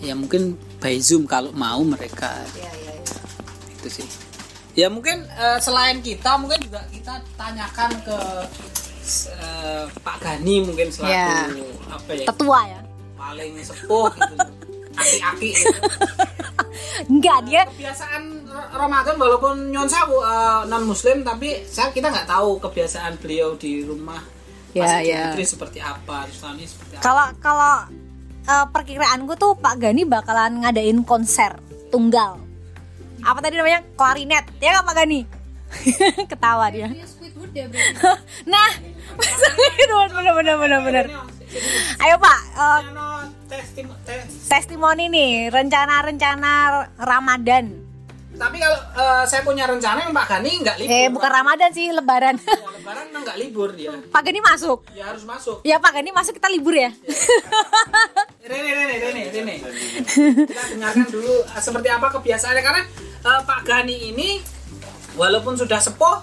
ya 0.00 0.14
mungkin 0.14 0.54
by 0.78 0.96
zoom 0.96 1.26
kalau 1.26 1.50
mau 1.50 1.82
mereka 1.82 2.30
Iya, 2.54 2.70
iya, 2.70 2.92
iya. 2.94 3.18
itu 3.74 3.88
sih. 3.90 4.06
Ya 4.78 4.86
mungkin 4.86 5.26
eh, 5.26 5.58
selain 5.58 5.98
kita 5.98 6.38
mungkin 6.38 6.62
juga 6.62 6.78
kita 6.88 7.18
tanyakan 7.34 7.90
ke 8.06 8.18
eh, 9.34 9.84
Pak 9.98 10.16
Gani 10.20 10.54
mungkin 10.62 10.86
selaku 10.88 11.10
Ya. 11.10 11.50
apa 11.90 12.10
ya 12.14 12.26
Tetua 12.30 12.60
ya. 12.64 12.80
paling 13.18 13.52
sepuh 13.60 14.06
gitu. 14.14 14.34
Aki-aki 15.00 15.48
gitu. 15.54 15.80
Enggak, 17.06 17.38
dia 17.46 17.62
kebiasaan 17.70 18.22
Ramadan 18.74 19.14
walaupun 19.16 19.70
nyon 19.70 19.86
sewu 19.86 20.20
non 20.66 20.84
muslim 20.84 21.22
tapi 21.22 21.62
saya 21.64 21.94
kita 21.94 22.10
nggak 22.10 22.28
tahu 22.28 22.58
kebiasaan 22.58 23.18
beliau 23.22 23.54
di 23.54 23.86
rumah 23.86 24.20
Ya, 24.70 25.02
ya. 25.02 25.34
Fitri 25.34 25.42
seperti 25.50 25.78
apa 25.82 26.30
Islami 26.30 26.62
seperti 26.62 26.94
apa 26.94 27.02
kalau 27.02 27.26
kalau 27.42 27.74
eh, 28.46 28.66
perkiraanku 28.70 29.34
tuh 29.34 29.58
Pak 29.58 29.82
Gani 29.82 30.06
bakalan 30.06 30.62
ngadain 30.62 31.02
konser 31.02 31.58
tunggal. 31.90 32.38
Apa 33.20 33.42
tadi 33.42 33.58
namanya? 33.58 33.82
Klarinet. 33.98 34.46
Ya 34.62 34.78
nggak 34.78 34.86
Pak 34.86 34.94
Gani? 34.94 35.20
Ketawa 36.30 36.66
dia. 36.68 36.88
Squidward 37.02 37.52
ya. 37.52 37.66
Nah, 38.52 38.68
bener 40.10 40.34
bener 40.34 40.56
bener 40.58 40.80
bener. 40.80 41.04
Ayo 41.98 42.16
Pak, 42.16 42.38
tes- 43.48 44.46
testimoni 44.46 45.06
nih 45.06 45.50
rencana-rencana 45.50 46.52
Ramadan. 46.96 47.90
tapi 48.30 48.56
kalau 48.56 48.72
eh, 48.96 49.24
saya 49.28 49.44
punya 49.44 49.68
rencana 49.68 50.00
yang 50.00 50.16
Pak 50.16 50.24
Gani 50.26 50.64
nggak 50.64 50.76
libur 50.80 50.88
Eh 50.88 51.06
bukan 51.12 51.28
Ramadan 51.28 51.70
sih, 51.70 51.92
Lebaran. 51.92 52.40
Ya, 52.40 52.56
Lebaran 52.72 53.06
nggak 53.12 53.36
libur 53.36 53.68
dia 53.74 53.92
Pak 53.92 54.22
Gani 54.24 54.40
masuk. 54.40 54.80
ya 54.90 55.12
harus 55.12 55.28
masuk 55.28 55.60
Ya 55.60 55.76
Pak 55.76 55.92
Gani 55.92 56.08
masuk 56.08 56.32
kita 56.34 56.48
libur 56.48 56.72
ya. 56.72 56.88
Rene 58.40 58.70
Rene 58.72 58.94
Rene 58.96 59.22
Rene 59.28 59.54
kita 60.46 60.62
dengarkan 60.72 61.06
dulu 61.06 61.44
eh, 61.44 61.60
seperti 61.60 61.88
apa 61.92 62.06
kebiasaannya 62.10 62.62
karena 62.64 62.82
eh, 63.20 63.40
Pak 63.44 63.60
Gani 63.60 63.96
ini 64.08 64.28
walaupun 65.20 65.52
sudah 65.60 65.76
sepuh 65.76 66.16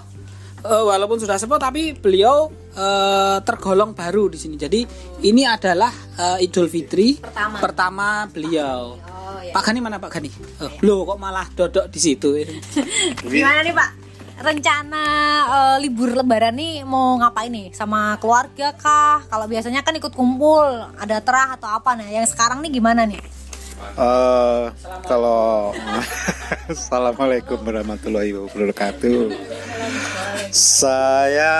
eh, 0.66 0.82
walaupun 0.82 1.22
sudah 1.22 1.38
sepuh 1.38 1.58
tapi 1.62 1.94
beliau 1.94 2.50
eh, 2.74 3.38
tergolong 3.46 3.94
baru 3.94 4.26
di 4.26 4.38
sini 4.42 4.58
jadi 4.58 4.82
ini 5.22 5.46
adalah 5.46 5.94
eh, 6.18 6.42
Idul 6.42 6.66
Fitri 6.66 7.22
Pertama. 7.22 8.26
beliau 8.26 8.98
Oh 9.28 9.38
ya. 9.44 9.54
Pak 9.54 9.70
Gani 9.70 9.78
mana 9.78 10.02
Pak 10.02 10.10
Gani 10.18 10.30
oh, 10.64 10.72
loh 10.82 11.06
kok 11.06 11.18
malah 11.20 11.46
dodok 11.54 11.86
di 11.92 12.00
situ 12.02 12.32
Gimana 13.28 13.62
nih 13.62 13.76
Pak? 13.76 13.90
Rencana 14.38 15.04
eh, 15.46 15.76
libur 15.84 16.16
Lebaran 16.16 16.56
nih 16.56 16.82
mau 16.88 17.20
ngapain 17.20 17.52
nih? 17.52 17.76
Sama 17.76 18.16
keluarga 18.16 18.72
kah? 18.72 19.20
Kalau 19.28 19.44
biasanya 19.50 19.84
kan 19.84 19.92
ikut 19.98 20.14
kumpul, 20.16 20.64
ada 20.96 21.20
terah 21.20 21.58
atau 21.58 21.68
apa 21.68 21.92
nih? 21.98 22.22
Yang 22.22 22.32
sekarang 22.32 22.64
nih 22.64 22.72
gimana 22.72 23.04
nih? 23.04 23.20
Eh, 23.78 24.64
kalau 25.06 25.70
Assalamualaikum 26.72 27.62
warahmatullahi 27.62 28.34
wabarakatuh. 28.34 29.30
Saya 30.50 31.54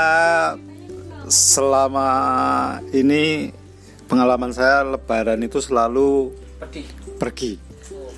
selama 1.30 2.08
ini 2.90 3.54
pengalaman 4.10 4.50
saya 4.50 4.82
Lebaran 4.82 5.38
itu 5.46 5.62
selalu 5.62 6.34
pedih 6.58 6.86
pergi, 7.22 7.52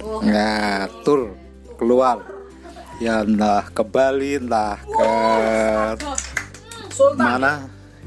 ngatur 0.01 1.37
keluar, 1.77 2.25
ya 3.05 3.21
entah 3.21 3.69
ke 3.69 3.85
Bali, 3.85 4.41
entah 4.41 4.81
ke 4.81 5.11
Sultan 6.89 7.21
mana 7.21 7.53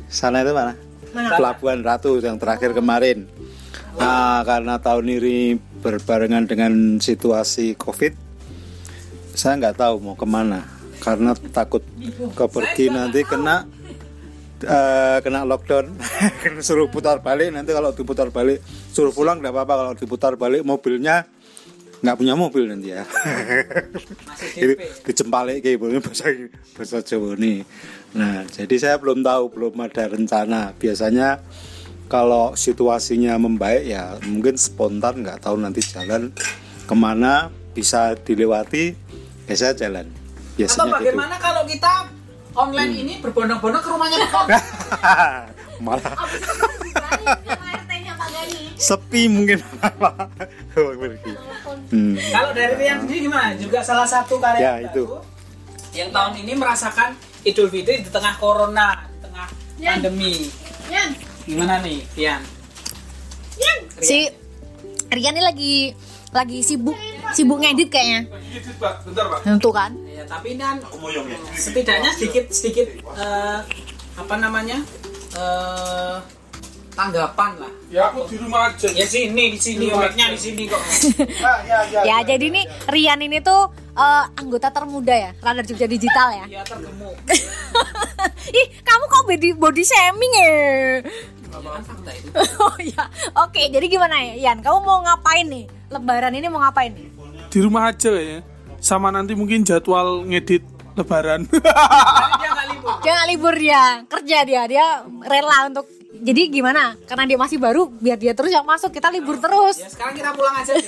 sana 0.09 0.41
itu 0.41 0.53
mana? 0.53 0.73
Pelabuhan 1.13 1.85
Ratu 1.85 2.17
yang 2.17 2.41
terakhir 2.41 2.73
kemarin. 2.73 3.29
Nah, 3.99 4.41
karena 4.41 4.81
tahun 4.81 5.05
ini 5.05 5.57
berbarengan 5.83 6.49
dengan 6.49 6.97
situasi 6.97 7.77
COVID, 7.77 8.13
saya 9.33 9.57
nggak 9.59 9.77
tahu 9.77 9.95
mau 10.01 10.15
ke 10.17 10.25
mana 10.25 10.65
karena 11.03 11.35
takut 11.35 11.83
kepergi 12.31 12.87
nanti 12.87 13.27
kena 13.27 13.67
eh, 14.63 15.17
kena 15.19 15.43
lockdown, 15.43 15.91
suruh 16.65 16.87
putar 16.87 17.19
balik. 17.19 17.51
Nanti 17.51 17.75
kalau 17.75 17.91
diputar 17.91 18.31
balik 18.31 18.63
suruh 18.95 19.11
pulang 19.11 19.43
nggak 19.43 19.51
apa-apa 19.51 19.73
kalau 19.75 19.93
diputar 19.99 20.33
balik 20.39 20.63
mobilnya 20.63 21.27
nggak 22.03 22.17
punya 22.19 22.35
mobil 22.35 22.67
nanti 22.67 22.91
ya. 22.91 23.07
masih 24.27 24.47
Jadi 24.59 24.73
DP 24.75 24.81
dijempalik 25.07 25.57
kayak 25.63 25.79
ini 25.87 25.99
bahasa 26.03 26.25
bahasa 26.75 26.97
Jawa 26.99 27.39
nih. 27.39 27.63
Nah, 28.13 28.45
jadi 28.45 28.75
saya 28.75 28.95
belum 28.99 29.23
tahu, 29.23 29.43
belum 29.55 29.73
ada 29.79 30.11
rencana. 30.11 30.75
Biasanya 30.75 31.39
kalau 32.07 32.53
situasinya 32.53 33.35
membaik 33.39 33.83
ya 33.87 34.17
mungkin 34.27 34.55
spontan 34.59 35.23
nggak 35.25 35.43
tahu 35.43 35.57
nanti 35.57 35.81
jalan 35.81 36.29
ke 36.83 36.95
mana 36.95 37.49
bisa 37.73 38.13
dilewati 38.19 38.93
ya 39.49 39.55
saya 39.57 39.73
jalan. 39.73 40.07
Atau 40.07 40.57
biasanya 40.61 40.85
gitu. 40.85 40.97
bagaimana 41.01 41.35
kalau 41.41 41.63
kita 41.65 41.93
online 42.53 42.93
ini 42.93 43.13
berbondong-bondong 43.17 43.81
ke 43.81 43.89
rumahnya 43.89 44.17
Pak 44.29 44.45
malah. 45.85 46.13
Sepi 48.77 49.31
mungkin. 49.31 49.59
Hmm. 51.93 52.17
Kalau 52.17 52.57
dari 52.57 52.73
Rian 52.73 53.05
sendiri 53.05 53.29
gimana? 53.29 53.53
Juga 53.53 53.85
salah 53.85 54.09
satu 54.09 54.41
karya 54.41 54.81
Ya, 54.81 54.89
itu. 54.89 55.05
yang 55.93 56.09
tahun 56.09 56.41
ini 56.41 56.57
merasakan 56.57 57.13
Idul 57.45 57.69
Fitri 57.69 58.01
di 58.01 58.09
tengah 58.09 58.33
corona, 58.41 59.05
di 59.13 59.17
tengah 59.21 59.47
pandemi. 59.77 60.49
Gimana 61.43 61.83
nih, 61.83 61.99
Rian? 62.15 62.41
Si 64.03 64.27
Rian 65.13 65.35
ini 65.37 65.43
lagi 65.43 65.73
lagi 66.33 66.59
sibuk 66.65 66.97
sibuk 67.37 67.61
ngedit 67.61 67.93
kayaknya. 67.93 68.25
Tentu 69.45 69.69
kan? 69.69 69.93
Ya, 70.09 70.25
tapi 70.25 70.57
ini 70.57 70.63
kan 70.65 70.81
setidaknya 71.53 72.09
sedikit 72.17 72.49
sedikit 72.49 72.87
eh, 73.13 73.59
apa 74.17 74.35
namanya? 74.41 74.81
eh, 75.33 76.17
tanggapan 76.93 77.57
lah. 77.57 77.73
Ya 77.89 78.09
aku 78.09 78.29
di 78.29 78.37
rumah 78.37 78.69
aja. 78.69 78.85
Ya 78.93 79.05
sini, 79.05 79.53
di 79.53 79.59
sini, 79.61 79.89
mic-nya 79.89 80.29
di 80.33 80.39
sini 80.41 80.69
kok. 80.69 80.81
Ya 82.09 82.21
jadi 82.25 82.49
nih 82.49 82.65
Rian 82.89 83.21
ini 83.21 83.37
tuh 83.45 83.69
eh, 83.93 84.25
anggota 84.37 84.73
termuda 84.73 85.13
ya 85.13 85.31
Radar 85.41 85.65
Jogja 85.65 85.85
Digital 85.85 86.33
ya. 86.33 86.45
Ya 86.49 86.61
tergemuk. 86.65 87.13
Ih 88.59 88.67
kamu 88.81 89.03
kok 89.09 89.23
body 89.29 89.49
body 89.57 89.83
shaming 89.85 90.33
ya? 90.33 90.53
Fakta 91.61 92.11
itu. 92.17 92.29
oh 92.65 92.77
ya, 92.81 93.03
oke. 93.37 93.61
Jadi 93.69 93.85
gimana 93.85 94.15
ya, 94.17 94.33
Ian? 94.49 94.59
Kamu 94.63 94.79
mau 94.81 94.99
ngapain 95.05 95.45
nih? 95.45 95.65
Lebaran 95.93 96.33
ini 96.33 96.47
mau 96.49 96.61
ngapain 96.63 96.91
nih? 96.93 97.07
Di 97.53 97.59
rumah 97.61 97.93
aja 97.93 98.09
kayaknya. 98.09 98.41
Sama 98.81 99.13
nanti 99.13 99.37
mungkin 99.37 99.61
jadwal 99.63 100.25
ngedit 100.25 100.65
lebaran. 100.97 101.45
Dia 102.41 102.49
nggak 102.51 102.67
libur. 102.73 102.95
Dia 103.03 103.15
libur 103.27 103.55
dia, 103.55 103.83
kerja 104.07 104.37
dia, 104.45 104.61
dia 104.67 104.85
rela 105.25 105.71
untuk. 105.71 105.87
Jadi 106.23 106.47
gimana? 106.51 106.95
Karena 107.03 107.27
dia 107.27 107.35
masih 107.35 107.59
baru, 107.59 107.89
biar 107.99 108.15
dia 108.15 108.31
terus 108.31 108.53
yang 108.53 108.63
masuk. 108.63 108.93
Kita 108.95 109.11
libur 109.11 109.39
terus. 109.41 109.81
Ya 109.81 109.89
sekarang 109.91 110.15
kita 110.15 110.31
pulang 110.31 110.55
aja. 110.55 110.71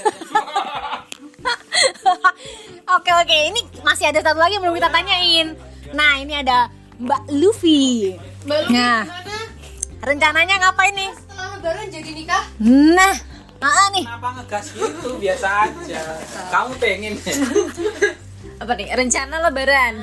Oke 2.96 3.12
oke, 3.12 3.38
ini 3.50 3.62
masih 3.82 4.10
ada 4.14 4.22
satu 4.22 4.38
lagi 4.38 4.58
yang 4.58 4.64
belum 4.66 4.78
kita 4.78 4.90
tanyain. 4.94 5.48
Nah 5.94 6.22
ini 6.22 6.34
ada 6.38 6.70
Mbak 7.02 7.22
Luffy. 7.34 8.14
Mbak 8.46 8.60
Lufi 8.70 8.74
Nah. 8.74 9.02
Rencananya 10.06 10.56
ngapain 10.62 10.94
nih? 10.94 11.10
Setelah 11.18 11.48
lebaran 11.58 11.88
jadi 11.90 12.12
nikah? 12.14 12.44
Nah, 12.62 13.16
ah 13.58 13.88
nih. 13.90 14.06
Kenapa 14.06 14.30
ngegas 14.38 14.66
gitu? 14.78 15.10
Biasa 15.18 15.48
aja. 15.66 16.02
Kamu 16.54 16.72
pengen 16.78 17.18
ya? 17.18 17.34
apa 18.56 18.72
nih 18.80 18.88
rencana 18.96 19.36
lebaran 19.44 19.94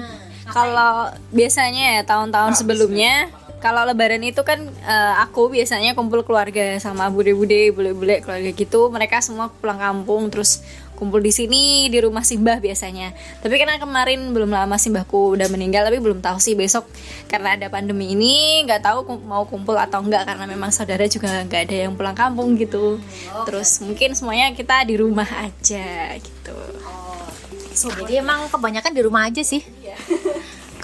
kalau 0.53 1.09
biasanya 1.33 2.01
ya 2.01 2.03
tahun-tahun 2.05 2.53
sebelumnya 2.53 3.33
kalau 3.63 3.87
lebaran 3.87 4.21
itu 4.27 4.43
kan 4.45 4.59
eh, 4.69 5.15
aku 5.23 5.49
biasanya 5.49 5.95
kumpul 5.97 6.27
keluarga 6.27 6.77
sama 6.83 7.09
bude-bude 7.09 7.73
bule-bule 7.73 8.21
keluarga 8.21 8.51
gitu 8.53 8.91
mereka 8.93 9.23
semua 9.25 9.49
pulang 9.49 9.81
kampung 9.81 10.29
terus 10.29 10.61
kumpul 11.03 11.19
di 11.19 11.35
sini 11.35 11.91
di 11.91 11.99
rumah 11.99 12.23
simbah 12.23 12.63
biasanya 12.63 13.11
tapi 13.43 13.59
karena 13.59 13.83
kemarin 13.83 14.31
belum 14.31 14.55
lama 14.55 14.79
simbahku 14.79 15.35
udah 15.35 15.51
meninggal 15.51 15.83
tapi 15.83 15.99
belum 15.99 16.23
tahu 16.23 16.39
sih 16.39 16.55
besok 16.55 16.87
karena 17.27 17.59
ada 17.59 17.67
pandemi 17.67 18.15
ini 18.15 18.63
nggak 18.63 18.87
tahu 18.87 19.19
mau 19.27 19.43
kumpul 19.51 19.75
atau 19.75 19.99
enggak 19.99 20.31
karena 20.31 20.47
memang 20.47 20.71
saudara 20.71 21.03
juga 21.11 21.43
nggak 21.43 21.63
ada 21.67 21.77
yang 21.91 21.99
pulang 21.99 22.15
kampung 22.15 22.55
gitu 22.55 23.03
terus 23.51 23.83
mungkin 23.83 24.15
semuanya 24.15 24.55
kita 24.55 24.87
di 24.87 24.95
rumah 24.95 25.27
aja 25.27 26.15
gitu 26.23 26.55
Jadi 27.73 28.21
emang 28.21 28.53
kebanyakan 28.53 28.93
di 28.93 29.01
rumah 29.01 29.33
aja 29.33 29.41
sih. 29.41 29.65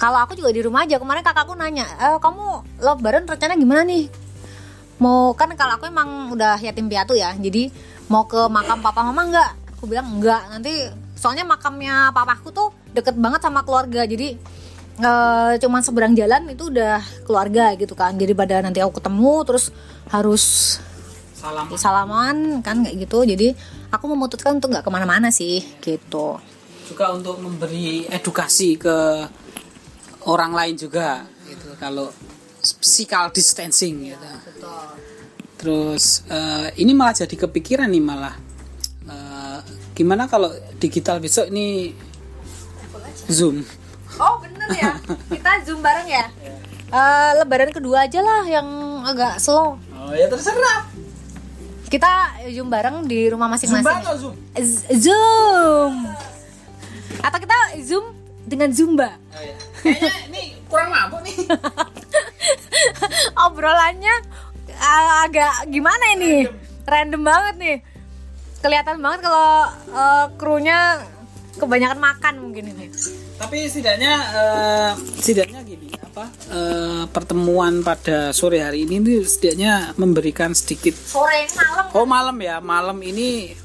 Kalau 0.01 0.17
aku 0.25 0.33
juga 0.33 0.49
di 0.49 0.61
rumah 0.65 0.87
aja. 0.87 0.97
Kemarin 0.97 1.21
kakakku 1.21 1.53
nanya, 1.53 1.85
e, 1.85 2.07
kamu 2.17 2.65
lebaran 2.81 3.27
rencana 3.27 3.53
gimana 3.53 3.83
nih? 3.85 4.09
Mau 4.97 5.35
kan 5.35 5.51
kalau 5.53 5.77
aku 5.77 5.85
emang 5.87 6.33
udah 6.33 6.57
yatim 6.57 6.89
piatu 6.89 7.13
ya. 7.13 7.35
Jadi 7.37 7.69
mau 8.09 8.25
ke 8.25 8.47
makam 8.49 8.81
papa 8.81 9.05
mama 9.05 9.27
enggak? 9.27 9.51
Aku 9.79 9.87
bilang 9.87 10.19
enggak. 10.19 10.43
Nanti 10.51 10.91
soalnya 11.15 11.47
makamnya 11.47 12.11
papaku 12.11 12.51
tuh 12.51 12.75
deket 12.91 13.15
banget 13.15 13.39
sama 13.39 13.63
keluarga. 13.63 14.03
Jadi 14.03 14.35
eh, 14.99 15.53
cuman 15.55 15.79
seberang 15.79 16.11
jalan 16.19 16.51
itu 16.51 16.67
udah 16.67 16.99
keluarga 17.23 17.71
gitu 17.79 17.95
kan. 17.95 18.11
Jadi 18.19 18.35
pada 18.35 18.59
nanti 18.59 18.83
aku 18.83 18.99
ketemu 18.99 19.47
terus 19.47 19.71
harus 20.11 20.43
Salam. 21.31 21.71
salaman 21.79 22.59
kan 22.59 22.83
kayak 22.83 23.07
gitu. 23.07 23.23
Jadi 23.23 23.55
aku 23.87 24.11
memutuskan 24.11 24.59
untuk 24.59 24.75
nggak 24.75 24.83
ke 24.83 24.91
mana-mana 24.91 25.31
sih 25.31 25.63
gitu. 25.79 26.35
Juga 26.83 27.15
untuk 27.15 27.39
memberi 27.39 28.03
edukasi 28.11 28.75
ke 28.75 29.23
orang 30.27 30.51
lain 30.51 30.75
juga 30.75 31.23
gitu. 31.47 31.71
Kalau 31.79 32.11
physical 32.59 33.31
distancing 33.31 34.11
gitu. 34.11 34.27
Terus 35.55 36.27
eh, 36.27 36.67
ini 36.83 36.91
malah 36.91 37.15
jadi 37.15 37.47
kepikiran 37.47 37.87
nih 37.87 38.03
malah 38.03 38.48
gimana 39.99 40.25
kalau 40.25 40.47
digital 40.79 41.19
besok 41.19 41.51
ini 41.51 41.91
Zoom. 43.27 43.67
Oh 44.15 44.39
bener 44.39 44.67
ya, 44.73 44.95
kita 45.29 45.61
zoom 45.61 45.79
bareng 45.79 46.07
ya. 46.07 46.25
Eh, 46.89 47.31
lebaran 47.37 47.69
kedua 47.69 48.03
aja 48.03 48.19
lah 48.19 48.41
yang 48.43 48.65
agak 49.03 49.37
slow. 49.37 49.75
Oh 49.75 50.11
ya 50.11 50.25
terserah. 50.25 50.87
Kita 51.85 52.09
zoom 52.47 52.67
bareng 52.67 53.05
di 53.05 53.27
rumah 53.27 53.51
Zoom 53.51 53.53
masing-masing. 53.75 54.01
atau 54.01 54.15
Zoom? 54.17 54.33
Z- 54.55 54.87
Zoom. 54.97 55.93
Atau 57.19 57.37
kita 57.37 57.57
zoom 57.83 58.05
dengan 58.41 58.71
zumba. 58.71 59.13
Oh, 59.29 59.41
ya. 59.41 59.55
Kayaknya 59.83 60.13
ini 60.27 60.41
kurang 60.65 60.89
mabuk 60.89 61.21
nih. 61.21 61.35
Obrolannya 63.45 64.15
uh, 64.73 65.13
agak 65.23 65.69
gimana 65.69 66.05
ini? 66.15 66.49
Random 66.83 67.21
banget 67.21 67.55
nih. 67.57 67.77
Kelihatan 68.59 68.99
banget 68.99 69.19
kalau 69.23 69.51
uh, 69.95 70.25
krunya 70.35 70.99
kebanyakan 71.55 71.99
makan 71.99 72.33
mungkin 72.39 72.71
ini. 72.71 72.87
Tapi 73.39 73.71
setidaknya 73.71 74.13
eh, 74.35 74.91
setidaknya 75.15 75.63
gini 75.63 75.87
apa 75.95 76.27
eh, 76.51 77.03
pertemuan 77.07 77.79
pada 77.87 78.35
sore 78.35 78.59
hari 78.59 78.83
ini 78.83 78.99
tuh 78.99 79.23
setidaknya 79.23 79.95
memberikan 79.95 80.51
sedikit 80.51 80.91
Sore 80.91 81.47
malam. 81.55 81.85
oh 81.95 82.03
malam 82.03 82.37
ya 82.43 82.59
malam 82.59 82.99
ini 82.99 83.55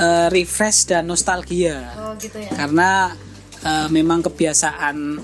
eh, 0.00 0.28
refresh 0.32 0.88
dan 0.88 1.04
nostalgia 1.04 1.92
Oh 2.00 2.16
gitu 2.16 2.40
ya. 2.40 2.48
karena 2.56 3.12
eh, 3.60 3.88
memang 3.92 4.24
kebiasaan 4.24 5.20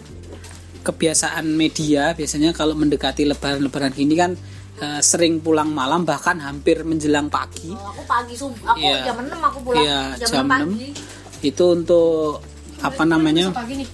kebiasaan 0.84 1.48
media 1.48 2.12
biasanya 2.12 2.52
kalau 2.52 2.76
mendekati 2.76 3.24
lebaran-lebaran 3.24 3.96
gini 3.96 4.20
kan 4.20 4.36
eh, 4.80 5.00
sering 5.00 5.38
pulang 5.38 5.70
malam 5.70 6.02
bahkan 6.02 6.36
hampir 6.38 6.82
menjelang 6.82 7.28
pagi 7.28 7.70
Oh, 7.70 7.90
aku 7.90 8.02
pagi 8.04 8.34
sub, 8.34 8.52
aku 8.56 8.76
Iya. 8.76 9.04
jam 9.04 9.16
6 9.18 9.36
aku 9.38 9.58
pulang. 9.62 9.80
Iya, 9.80 10.00
jam, 10.18 10.28
jam 10.30 10.44
6 10.44 10.50
pagi. 10.50 10.88
itu 11.42 11.64
untuk 11.66 12.40
apa 12.78 13.02
namanya 13.04 13.48
Pagi 13.50 13.74
nih. 13.76 13.88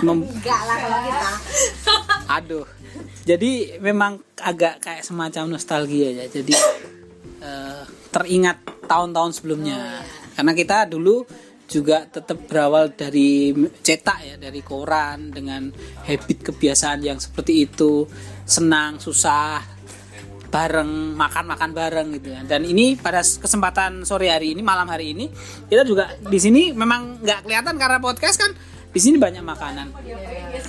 mem- 0.00 0.24
Enggak 0.24 0.60
lah 0.62 0.76
kalau 0.78 0.98
kita. 1.02 1.30
Aduh. 2.36 2.66
Jadi 3.24 3.50
memang 3.78 4.12
agak 4.38 4.78
kayak 4.78 5.02
semacam 5.02 5.44
nostalgia 5.50 6.12
ya. 6.14 6.24
Jadi 6.26 6.52
eh, 7.40 7.82
teringat 8.10 8.58
tahun-tahun 8.84 9.32
sebelumnya. 9.34 10.04
Karena 10.32 10.52
kita 10.52 10.84
dulu 10.86 11.24
juga 11.64 12.04
tetap 12.04 12.44
berawal 12.44 12.92
dari 12.92 13.50
cetak 13.80 14.18
ya, 14.22 14.34
dari 14.36 14.60
koran 14.60 15.32
dengan 15.32 15.72
habit 16.04 16.44
kebiasaan 16.44 17.00
yang 17.00 17.16
seperti 17.16 17.64
itu, 17.64 18.04
senang, 18.44 19.00
susah, 19.00 19.64
bareng, 20.54 21.18
makan-makan 21.18 21.70
bareng 21.74 22.08
gitu 22.14 22.30
ya. 22.30 22.46
Dan 22.46 22.62
ini 22.62 22.94
pada 22.94 23.18
kesempatan 23.18 24.06
sore 24.06 24.30
hari 24.30 24.54
ini, 24.54 24.62
malam 24.62 24.86
hari 24.86 25.10
ini, 25.10 25.26
kita 25.66 25.82
juga 25.82 26.14
di 26.14 26.38
sini 26.38 26.70
memang 26.70 27.18
nggak 27.18 27.42
kelihatan 27.42 27.74
karena 27.74 27.98
podcast 27.98 28.38
kan 28.38 28.54
di 28.94 29.02
sini 29.02 29.18
banyak 29.18 29.42
makanan 29.42 29.90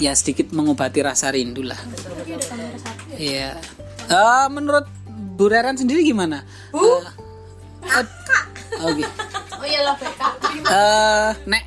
ya 0.02 0.18
sedikit 0.18 0.50
mengobati 0.50 1.06
rasa 1.06 1.30
rindu 1.30 1.62
lah. 1.62 1.78
Iya. 3.14 3.62
Eh, 4.10 4.46
menurut 4.50 4.90
Bu 5.38 5.46
Reren 5.46 5.78
sendiri 5.78 6.02
gimana? 6.02 6.42
Bu. 6.74 6.82
Oke. 8.82 9.06
Oh 9.56 9.66
iya 9.66 9.86
lah. 9.86 9.96
Eh, 10.66 11.30
Nek. 11.46 11.64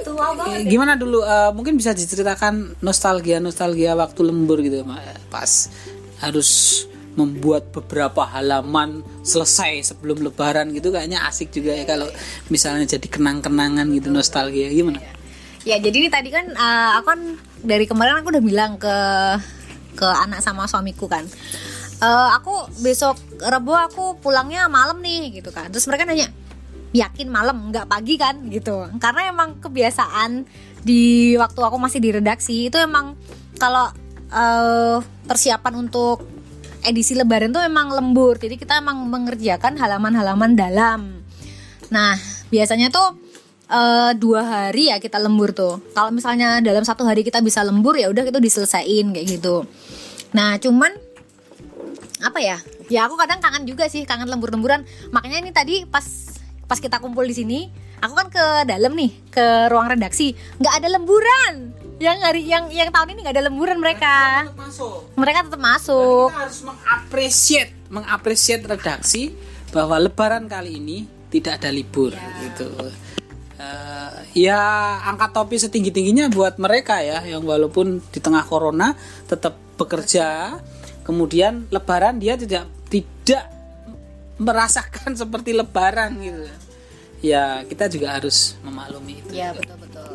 Tua 0.00 0.32
banget. 0.32 0.56
eh, 0.56 0.64
Gimana 0.64 0.96
dulu? 0.96 1.20
Eh, 1.20 1.50
mungkin 1.52 1.76
bisa 1.76 1.92
diceritakan 1.92 2.80
nostalgia 2.80 3.36
nostalgia 3.36 3.92
waktu 3.92 4.20
lembur 4.24 4.64
gitu, 4.64 4.80
Ma. 4.82 4.96
pas 5.28 5.68
harus 6.20 6.84
membuat 7.18 7.74
beberapa 7.74 8.22
halaman 8.22 9.02
selesai 9.26 9.92
sebelum 9.92 10.22
lebaran 10.22 10.70
gitu 10.70 10.94
kayaknya 10.94 11.26
asik 11.26 11.50
juga 11.50 11.74
ya 11.74 11.84
kalau 11.84 12.06
misalnya 12.48 12.86
jadi 12.86 13.08
kenang-kenangan 13.10 13.86
gitu 13.90 14.08
nostalgia 14.14 14.70
gimana? 14.70 15.02
Ya 15.66 15.76
jadi 15.76 16.06
ini 16.06 16.08
tadi 16.08 16.30
kan 16.30 16.46
eh, 16.54 16.90
aku 16.96 17.06
kan 17.10 17.20
dari 17.60 17.84
kemarin 17.84 18.22
aku 18.22 18.30
udah 18.32 18.44
bilang 18.44 18.72
ke 18.80 18.96
ke 19.98 20.06
anak 20.06 20.40
sama 20.40 20.70
suamiku 20.70 21.10
kan. 21.10 21.26
Eh, 22.00 22.28
aku 22.32 22.70
besok 22.80 23.18
Rebo 23.42 23.76
aku 23.76 24.16
pulangnya 24.22 24.70
malam 24.70 25.02
nih 25.04 25.42
gitu 25.42 25.52
kan. 25.52 25.68
Terus 25.68 25.84
mereka 25.90 26.08
nanya, 26.08 26.32
yakin 26.96 27.28
malam 27.28 27.68
nggak 27.68 27.90
pagi 27.90 28.16
kan 28.16 28.40
gitu. 28.48 28.88
Karena 28.96 29.28
emang 29.28 29.60
kebiasaan 29.60 30.48
di 30.80 31.34
waktu 31.36 31.60
aku 31.60 31.76
masih 31.76 32.00
di 32.00 32.10
redaksi 32.16 32.72
itu 32.72 32.80
emang 32.80 33.12
kalau 33.60 33.92
eh, 34.30 34.96
persiapan 35.26 35.74
untuk 35.86 36.24
edisi 36.80 37.12
lebaran 37.12 37.52
tuh 37.52 37.62
emang 37.62 37.92
lembur. 37.92 38.40
Jadi 38.40 38.56
kita 38.56 38.80
emang 38.80 39.04
mengerjakan 39.06 39.76
halaman-halaman 39.76 40.56
dalam. 40.56 41.20
Nah, 41.92 42.16
biasanya 42.48 42.88
tuh 42.88 43.18
eh, 43.68 44.12
dua 44.16 44.40
hari 44.42 44.90
ya 44.94 45.02
kita 45.02 45.20
lembur 45.20 45.52
tuh. 45.52 45.82
Kalau 45.92 46.10
misalnya 46.14 46.62
dalam 46.64 46.82
satu 46.86 47.04
hari 47.04 47.26
kita 47.26 47.42
bisa 47.44 47.60
lembur 47.60 47.98
ya 47.98 48.08
udah 48.08 48.24
itu 48.24 48.40
diselesain 48.40 49.06
kayak 49.12 49.26
gitu. 49.26 49.66
Nah, 50.32 50.56
cuman 50.62 50.94
apa 52.20 52.38
ya? 52.38 52.58
Ya 52.90 53.06
aku 53.06 53.14
kadang 53.14 53.38
kangen 53.38 53.64
juga 53.64 53.86
sih, 53.86 54.02
kangen 54.02 54.26
lembur-lemburan. 54.26 54.82
Makanya 55.14 55.46
ini 55.46 55.50
tadi 55.54 55.86
pas 55.86 56.04
pas 56.66 56.78
kita 56.78 57.02
kumpul 57.02 57.26
di 57.26 57.34
sini, 57.34 57.58
aku 57.98 58.14
kan 58.14 58.28
ke 58.30 58.44
dalam 58.66 58.94
nih, 58.94 59.10
ke 59.30 59.70
ruang 59.70 59.90
redaksi, 59.90 60.34
nggak 60.62 60.74
ada 60.82 60.88
lemburan. 60.98 61.74
Yang 62.00 62.16
hari 62.24 62.48
yang 62.48 62.64
yang 62.72 62.88
tahun 62.88 63.12
ini 63.12 63.18
nggak 63.22 63.36
ada 63.36 63.44
lemburan 63.52 63.76
mereka. 63.76 64.48
masuk 64.56 65.12
Mereka 65.14 65.38
tetap 65.46 65.60
masuk. 65.60 66.32
kita 66.32 66.40
harus 66.48 66.60
mengapresiat 66.64 67.68
mengapresiat 67.92 68.62
redaksi 68.64 69.36
bahwa 69.70 70.00
lebaran 70.00 70.48
kali 70.48 70.80
ini 70.80 70.98
tidak 71.28 71.60
ada 71.60 71.70
libur 71.70 72.10
gitu 72.42 72.70
Eh, 73.60 74.48
ya 74.48 74.56
angkat 75.04 75.36
topi 75.36 75.60
setinggi 75.60 75.92
tingginya 75.92 76.32
buat 76.32 76.56
mereka 76.56 77.04
ya 77.04 77.20
yang 77.28 77.44
walaupun 77.44 78.00
di 78.08 78.16
tengah 78.16 78.40
corona 78.48 78.96
tetap 79.28 79.52
bekerja 79.76 80.56
kemudian 81.04 81.68
lebaran 81.68 82.16
dia 82.16 82.40
tidak 82.40 82.64
tidak 82.88 83.44
merasakan 84.40 85.12
seperti 85.20 85.52
lebaran 85.52 86.16
gitu 86.24 86.48
ya 87.20 87.60
kita 87.68 87.92
juga 87.92 88.16
harus 88.16 88.56
memaklumi 88.64 89.20
itu 89.20 89.32
Ya 89.36 89.52
betul 89.52 89.76
betul. 89.76 90.08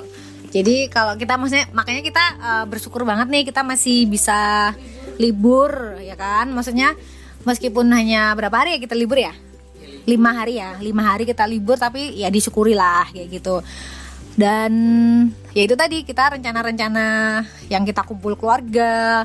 Jadi 0.55 0.87
kalau 0.87 1.19
kita 1.19 1.35
maksudnya 1.35 1.67
makanya 1.75 1.99
kita 1.99 2.23
eh, 2.39 2.65
bersyukur 2.71 3.03
banget 3.03 3.27
nih 3.27 3.43
kita 3.43 3.59
masih 3.67 4.07
bisa 4.07 4.71
libur 5.19 5.99
ya 5.99 6.15
kan. 6.15 6.47
Maksudnya 6.55 6.95
meskipun 7.43 7.91
hanya 7.91 8.31
berapa 8.39 8.63
hari 8.63 8.79
ya 8.79 8.79
kita 8.79 8.95
libur 8.95 9.19
ya? 9.19 9.35
Lima 10.07 10.31
hari 10.31 10.63
ya, 10.63 10.79
lima 10.79 11.03
hari 11.11 11.27
kita 11.27 11.43
libur 11.43 11.75
tapi 11.75 12.15
ya 12.15 12.31
disyukuri 12.31 12.71
lah 12.71 13.03
kayak 13.11 13.27
gitu. 13.35 13.59
Dan 14.35 14.71
ya 15.51 15.63
itu 15.63 15.75
tadi 15.75 16.07
kita 16.07 16.39
rencana-rencana 16.39 17.05
yang 17.67 17.83
kita 17.83 18.03
kumpul 18.07 18.35
keluarga 18.39 19.23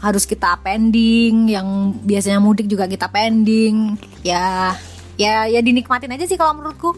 harus 0.00 0.24
kita 0.24 0.56
pending, 0.64 1.50
yang 1.50 1.94
biasanya 2.02 2.38
mudik 2.38 2.70
juga 2.70 2.86
kita 2.86 3.10
pending. 3.10 3.98
Ya 4.22 4.74
ya 5.18 5.50
ya 5.50 5.60
dinikmatin 5.62 6.14
aja 6.14 6.30
sih 6.30 6.38
kalau 6.38 6.54
menurutku. 6.62 6.94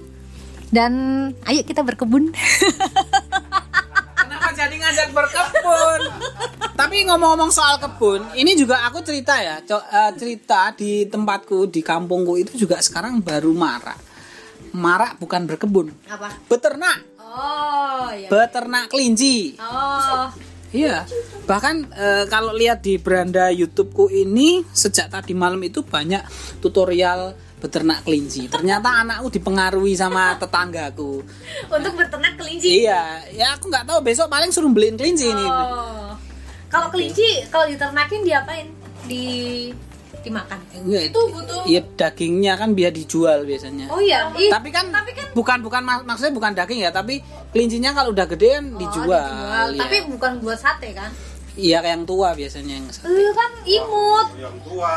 Dan 0.72 0.92
ayo 1.44 1.60
kita 1.64 1.84
berkebun. 1.84 2.32
Jadi 4.52 4.74
ngajak 4.78 5.08
berkebun? 5.16 6.00
Tapi 6.72 6.96
ngomong-ngomong 7.08 7.52
soal 7.52 7.76
kebun, 7.78 8.24
ini 8.36 8.52
juga 8.52 8.84
aku 8.84 9.00
cerita 9.00 9.36
ya, 9.38 9.60
eh, 9.60 10.12
cerita 10.16 10.72
di 10.76 11.06
tempatku 11.08 11.68
di 11.68 11.80
kampungku 11.80 12.36
itu 12.40 12.66
juga 12.66 12.80
sekarang 12.80 13.20
baru 13.20 13.52
marak. 13.52 13.96
Marak 14.72 15.20
bukan 15.20 15.44
berkebun, 15.44 15.92
Apa? 16.08 16.32
beternak, 16.48 17.04
Oh, 17.20 18.08
ya. 18.08 18.28
beternak 18.32 18.88
kelinci. 18.88 19.60
Oh. 19.60 20.32
Iya, 20.72 21.04
bahkan 21.44 21.84
eh, 21.92 22.24
kalau 22.32 22.56
lihat 22.56 22.80
di 22.80 22.96
beranda 22.96 23.52
YouTubeku 23.52 24.08
ini 24.08 24.64
sejak 24.72 25.12
tadi 25.12 25.36
malam 25.36 25.60
itu 25.60 25.84
banyak 25.84 26.24
tutorial 26.64 27.36
beternak 27.62 28.02
kelinci. 28.02 28.50
Ternyata 28.50 29.06
anakku 29.06 29.30
dipengaruhi 29.30 29.94
sama 29.94 30.34
tetanggaku. 30.42 31.22
Untuk 31.70 31.92
berternak 31.94 32.34
kelinci. 32.34 32.82
Iya, 32.82 33.22
ya 33.30 33.54
aku 33.54 33.70
nggak 33.70 33.86
tahu 33.86 34.02
besok 34.02 34.26
paling 34.26 34.50
suruh 34.50 34.74
beliin 34.74 34.98
kelinci 34.98 35.30
ini. 35.30 35.46
Oh. 35.46 36.10
Kalau 36.66 36.90
kelinci 36.90 37.46
kalau 37.54 37.70
diternakin 37.70 38.26
diapain? 38.26 38.66
Di 39.06 39.24
dimakan. 40.22 40.58
Iya, 40.86 41.10
Iya 41.66 41.80
dagingnya 41.98 42.54
kan 42.54 42.74
biar 42.74 42.94
dijual 42.94 43.42
biasanya. 43.42 43.90
Oh 43.90 43.98
iya. 43.98 44.30
Ih, 44.38 44.50
tapi 44.50 44.70
kan, 44.70 44.90
bukan 45.34 45.58
bukan 45.62 45.82
mak- 45.82 46.06
maksudnya 46.06 46.34
bukan 46.34 46.54
daging 46.54 46.80
ya, 46.86 46.90
tapi 46.94 47.18
kelincinya 47.50 47.90
kalau 47.90 48.14
udah 48.14 48.26
gede 48.30 48.58
kan 48.58 48.64
dijual. 48.78 49.18
dijual. 49.18 49.68
Iya. 49.74 49.80
Tapi 49.82 49.96
bukan 50.10 50.32
buat 50.42 50.58
sate 50.58 50.90
kan? 50.94 51.10
iya 51.52 51.84
kayak 51.84 52.00
yang 52.00 52.04
tua 52.08 52.32
biasanya 52.32 52.74
yang 52.80 52.86
sate. 52.88 53.12
Eh 53.12 53.32
kan 53.36 53.50
imut. 53.68 54.26
Yang 54.40 54.56
tua. 54.64 54.94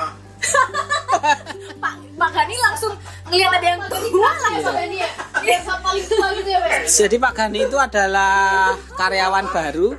Pak 1.81 1.95
Pak 2.15 2.29
Gani 2.31 2.55
langsung 2.59 2.93
ngelihat 3.29 3.51
ada 3.57 3.67
yang 3.75 3.81
tua 3.89 4.31
langsung 4.49 4.75
ini 4.79 4.97
ya. 5.01 5.09
Dia 5.41 5.57
paling 5.65 6.05
tua 6.05 6.27
gitu 6.37 6.49
ya, 6.49 6.59
Pak. 6.63 6.87
Jadi 6.87 7.15
Pak 7.19 7.33
Gani 7.35 7.59
itu 7.65 7.77
adalah 7.77 8.73
karyawan 8.95 9.45
baru, 9.51 9.97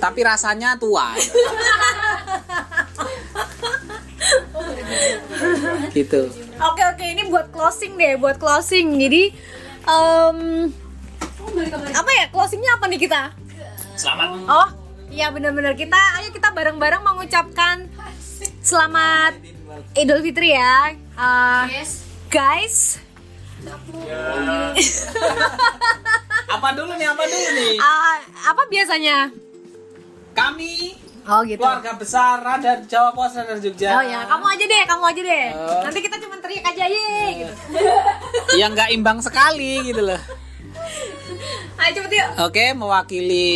tapi 0.00 0.20
rasanya 0.24 0.76
tua. 0.80 1.14
gitu. 5.92 6.22
Oke 6.62 6.82
oke 6.88 7.04
ini 7.04 7.22
buat 7.28 7.52
closing 7.52 7.98
deh, 7.98 8.16
buat 8.16 8.36
closing. 8.40 8.96
Jadi 8.96 9.34
em, 9.84 10.38
apa 11.92 12.10
ya 12.16 12.24
closingnya 12.32 12.80
apa 12.80 12.84
nih 12.88 13.00
kita? 13.00 13.22
Selamat. 13.98 14.28
Oh 14.48 14.68
iya 15.12 15.28
benar-benar 15.28 15.76
kita 15.76 16.00
ayo 16.18 16.32
kita 16.32 16.48
bareng-bareng 16.56 17.04
mengucapkan 17.04 17.84
selamat 18.72 19.36
Idul 19.92 20.24
Fitri 20.24 20.56
ya, 20.56 20.96
Eh, 21.12 21.84
guys. 22.32 22.96
Apa 26.48 26.68
dulu 26.72 26.96
nih? 26.96 27.04
Apa 27.04 27.22
dulu 27.28 27.48
nih? 27.52 27.76
Ah, 27.76 28.16
apa 28.48 28.62
biasanya? 28.72 29.28
Kami 30.32 30.96
Oh 31.22 31.44
gitu. 31.44 31.60
keluarga 31.60 31.94
besar 31.94 32.40
Radar 32.40 32.82
Jawa 32.88 33.12
Pos 33.12 33.36
Radar 33.36 33.60
Jogja. 33.60 33.92
Oh 33.92 34.02
ya, 34.02 34.24
kamu 34.24 34.44
aja 34.48 34.64
deh, 34.64 34.82
kamu 34.88 35.04
aja 35.04 35.20
deh. 35.22 35.46
Nanti 35.84 36.00
kita 36.00 36.16
cuma 36.18 36.34
teriak 36.40 36.66
aja 36.66 36.84
ye 36.88 37.44
gitu. 37.44 37.54
Yang 38.56 38.70
nggak 38.72 38.90
imbang 38.90 39.18
sekali 39.20 39.84
gitu 39.84 40.02
loh. 40.02 40.18
Ayo 41.76 41.90
cepet 41.94 42.12
yuk. 42.16 42.28
Oke, 42.40 42.64
mewakili 42.72 43.52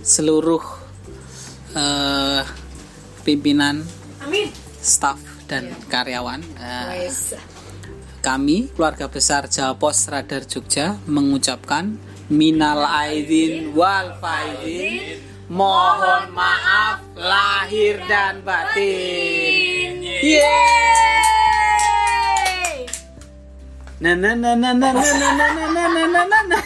seluruh 0.00 0.62
eh, 1.74 2.40
pimpinan, 3.20 3.82
Amin. 4.26 4.50
staf 4.82 5.18
dan 5.46 5.70
karyawan. 5.86 6.42
eh, 6.58 7.06
Wes. 7.06 7.38
kami 8.18 8.66
keluarga 8.74 9.06
besar 9.06 9.46
Jawa 9.46 9.78
Pos 9.78 10.10
Radar 10.10 10.42
Jogja 10.42 10.98
mengucapkan 11.06 11.94
minal 12.26 12.82
aidin 12.82 13.70
wal 13.70 14.18
faizin 14.18 15.22
mohon 15.46 16.34
maaf 16.34 16.98
lahir 17.14 18.02
dan 18.10 18.42
batin. 18.42 20.02
Yeay! 20.02 20.50
Na 24.02 24.18
na 24.18 24.34
na 24.34 24.58
na 24.58 24.74
na 24.74 24.90
na 24.90 25.06
na 25.06 25.38
na 25.38 25.70
na 25.70 25.86
na 25.86 26.02
na 26.10 26.22
na 26.26 26.40
na. 26.50 26.58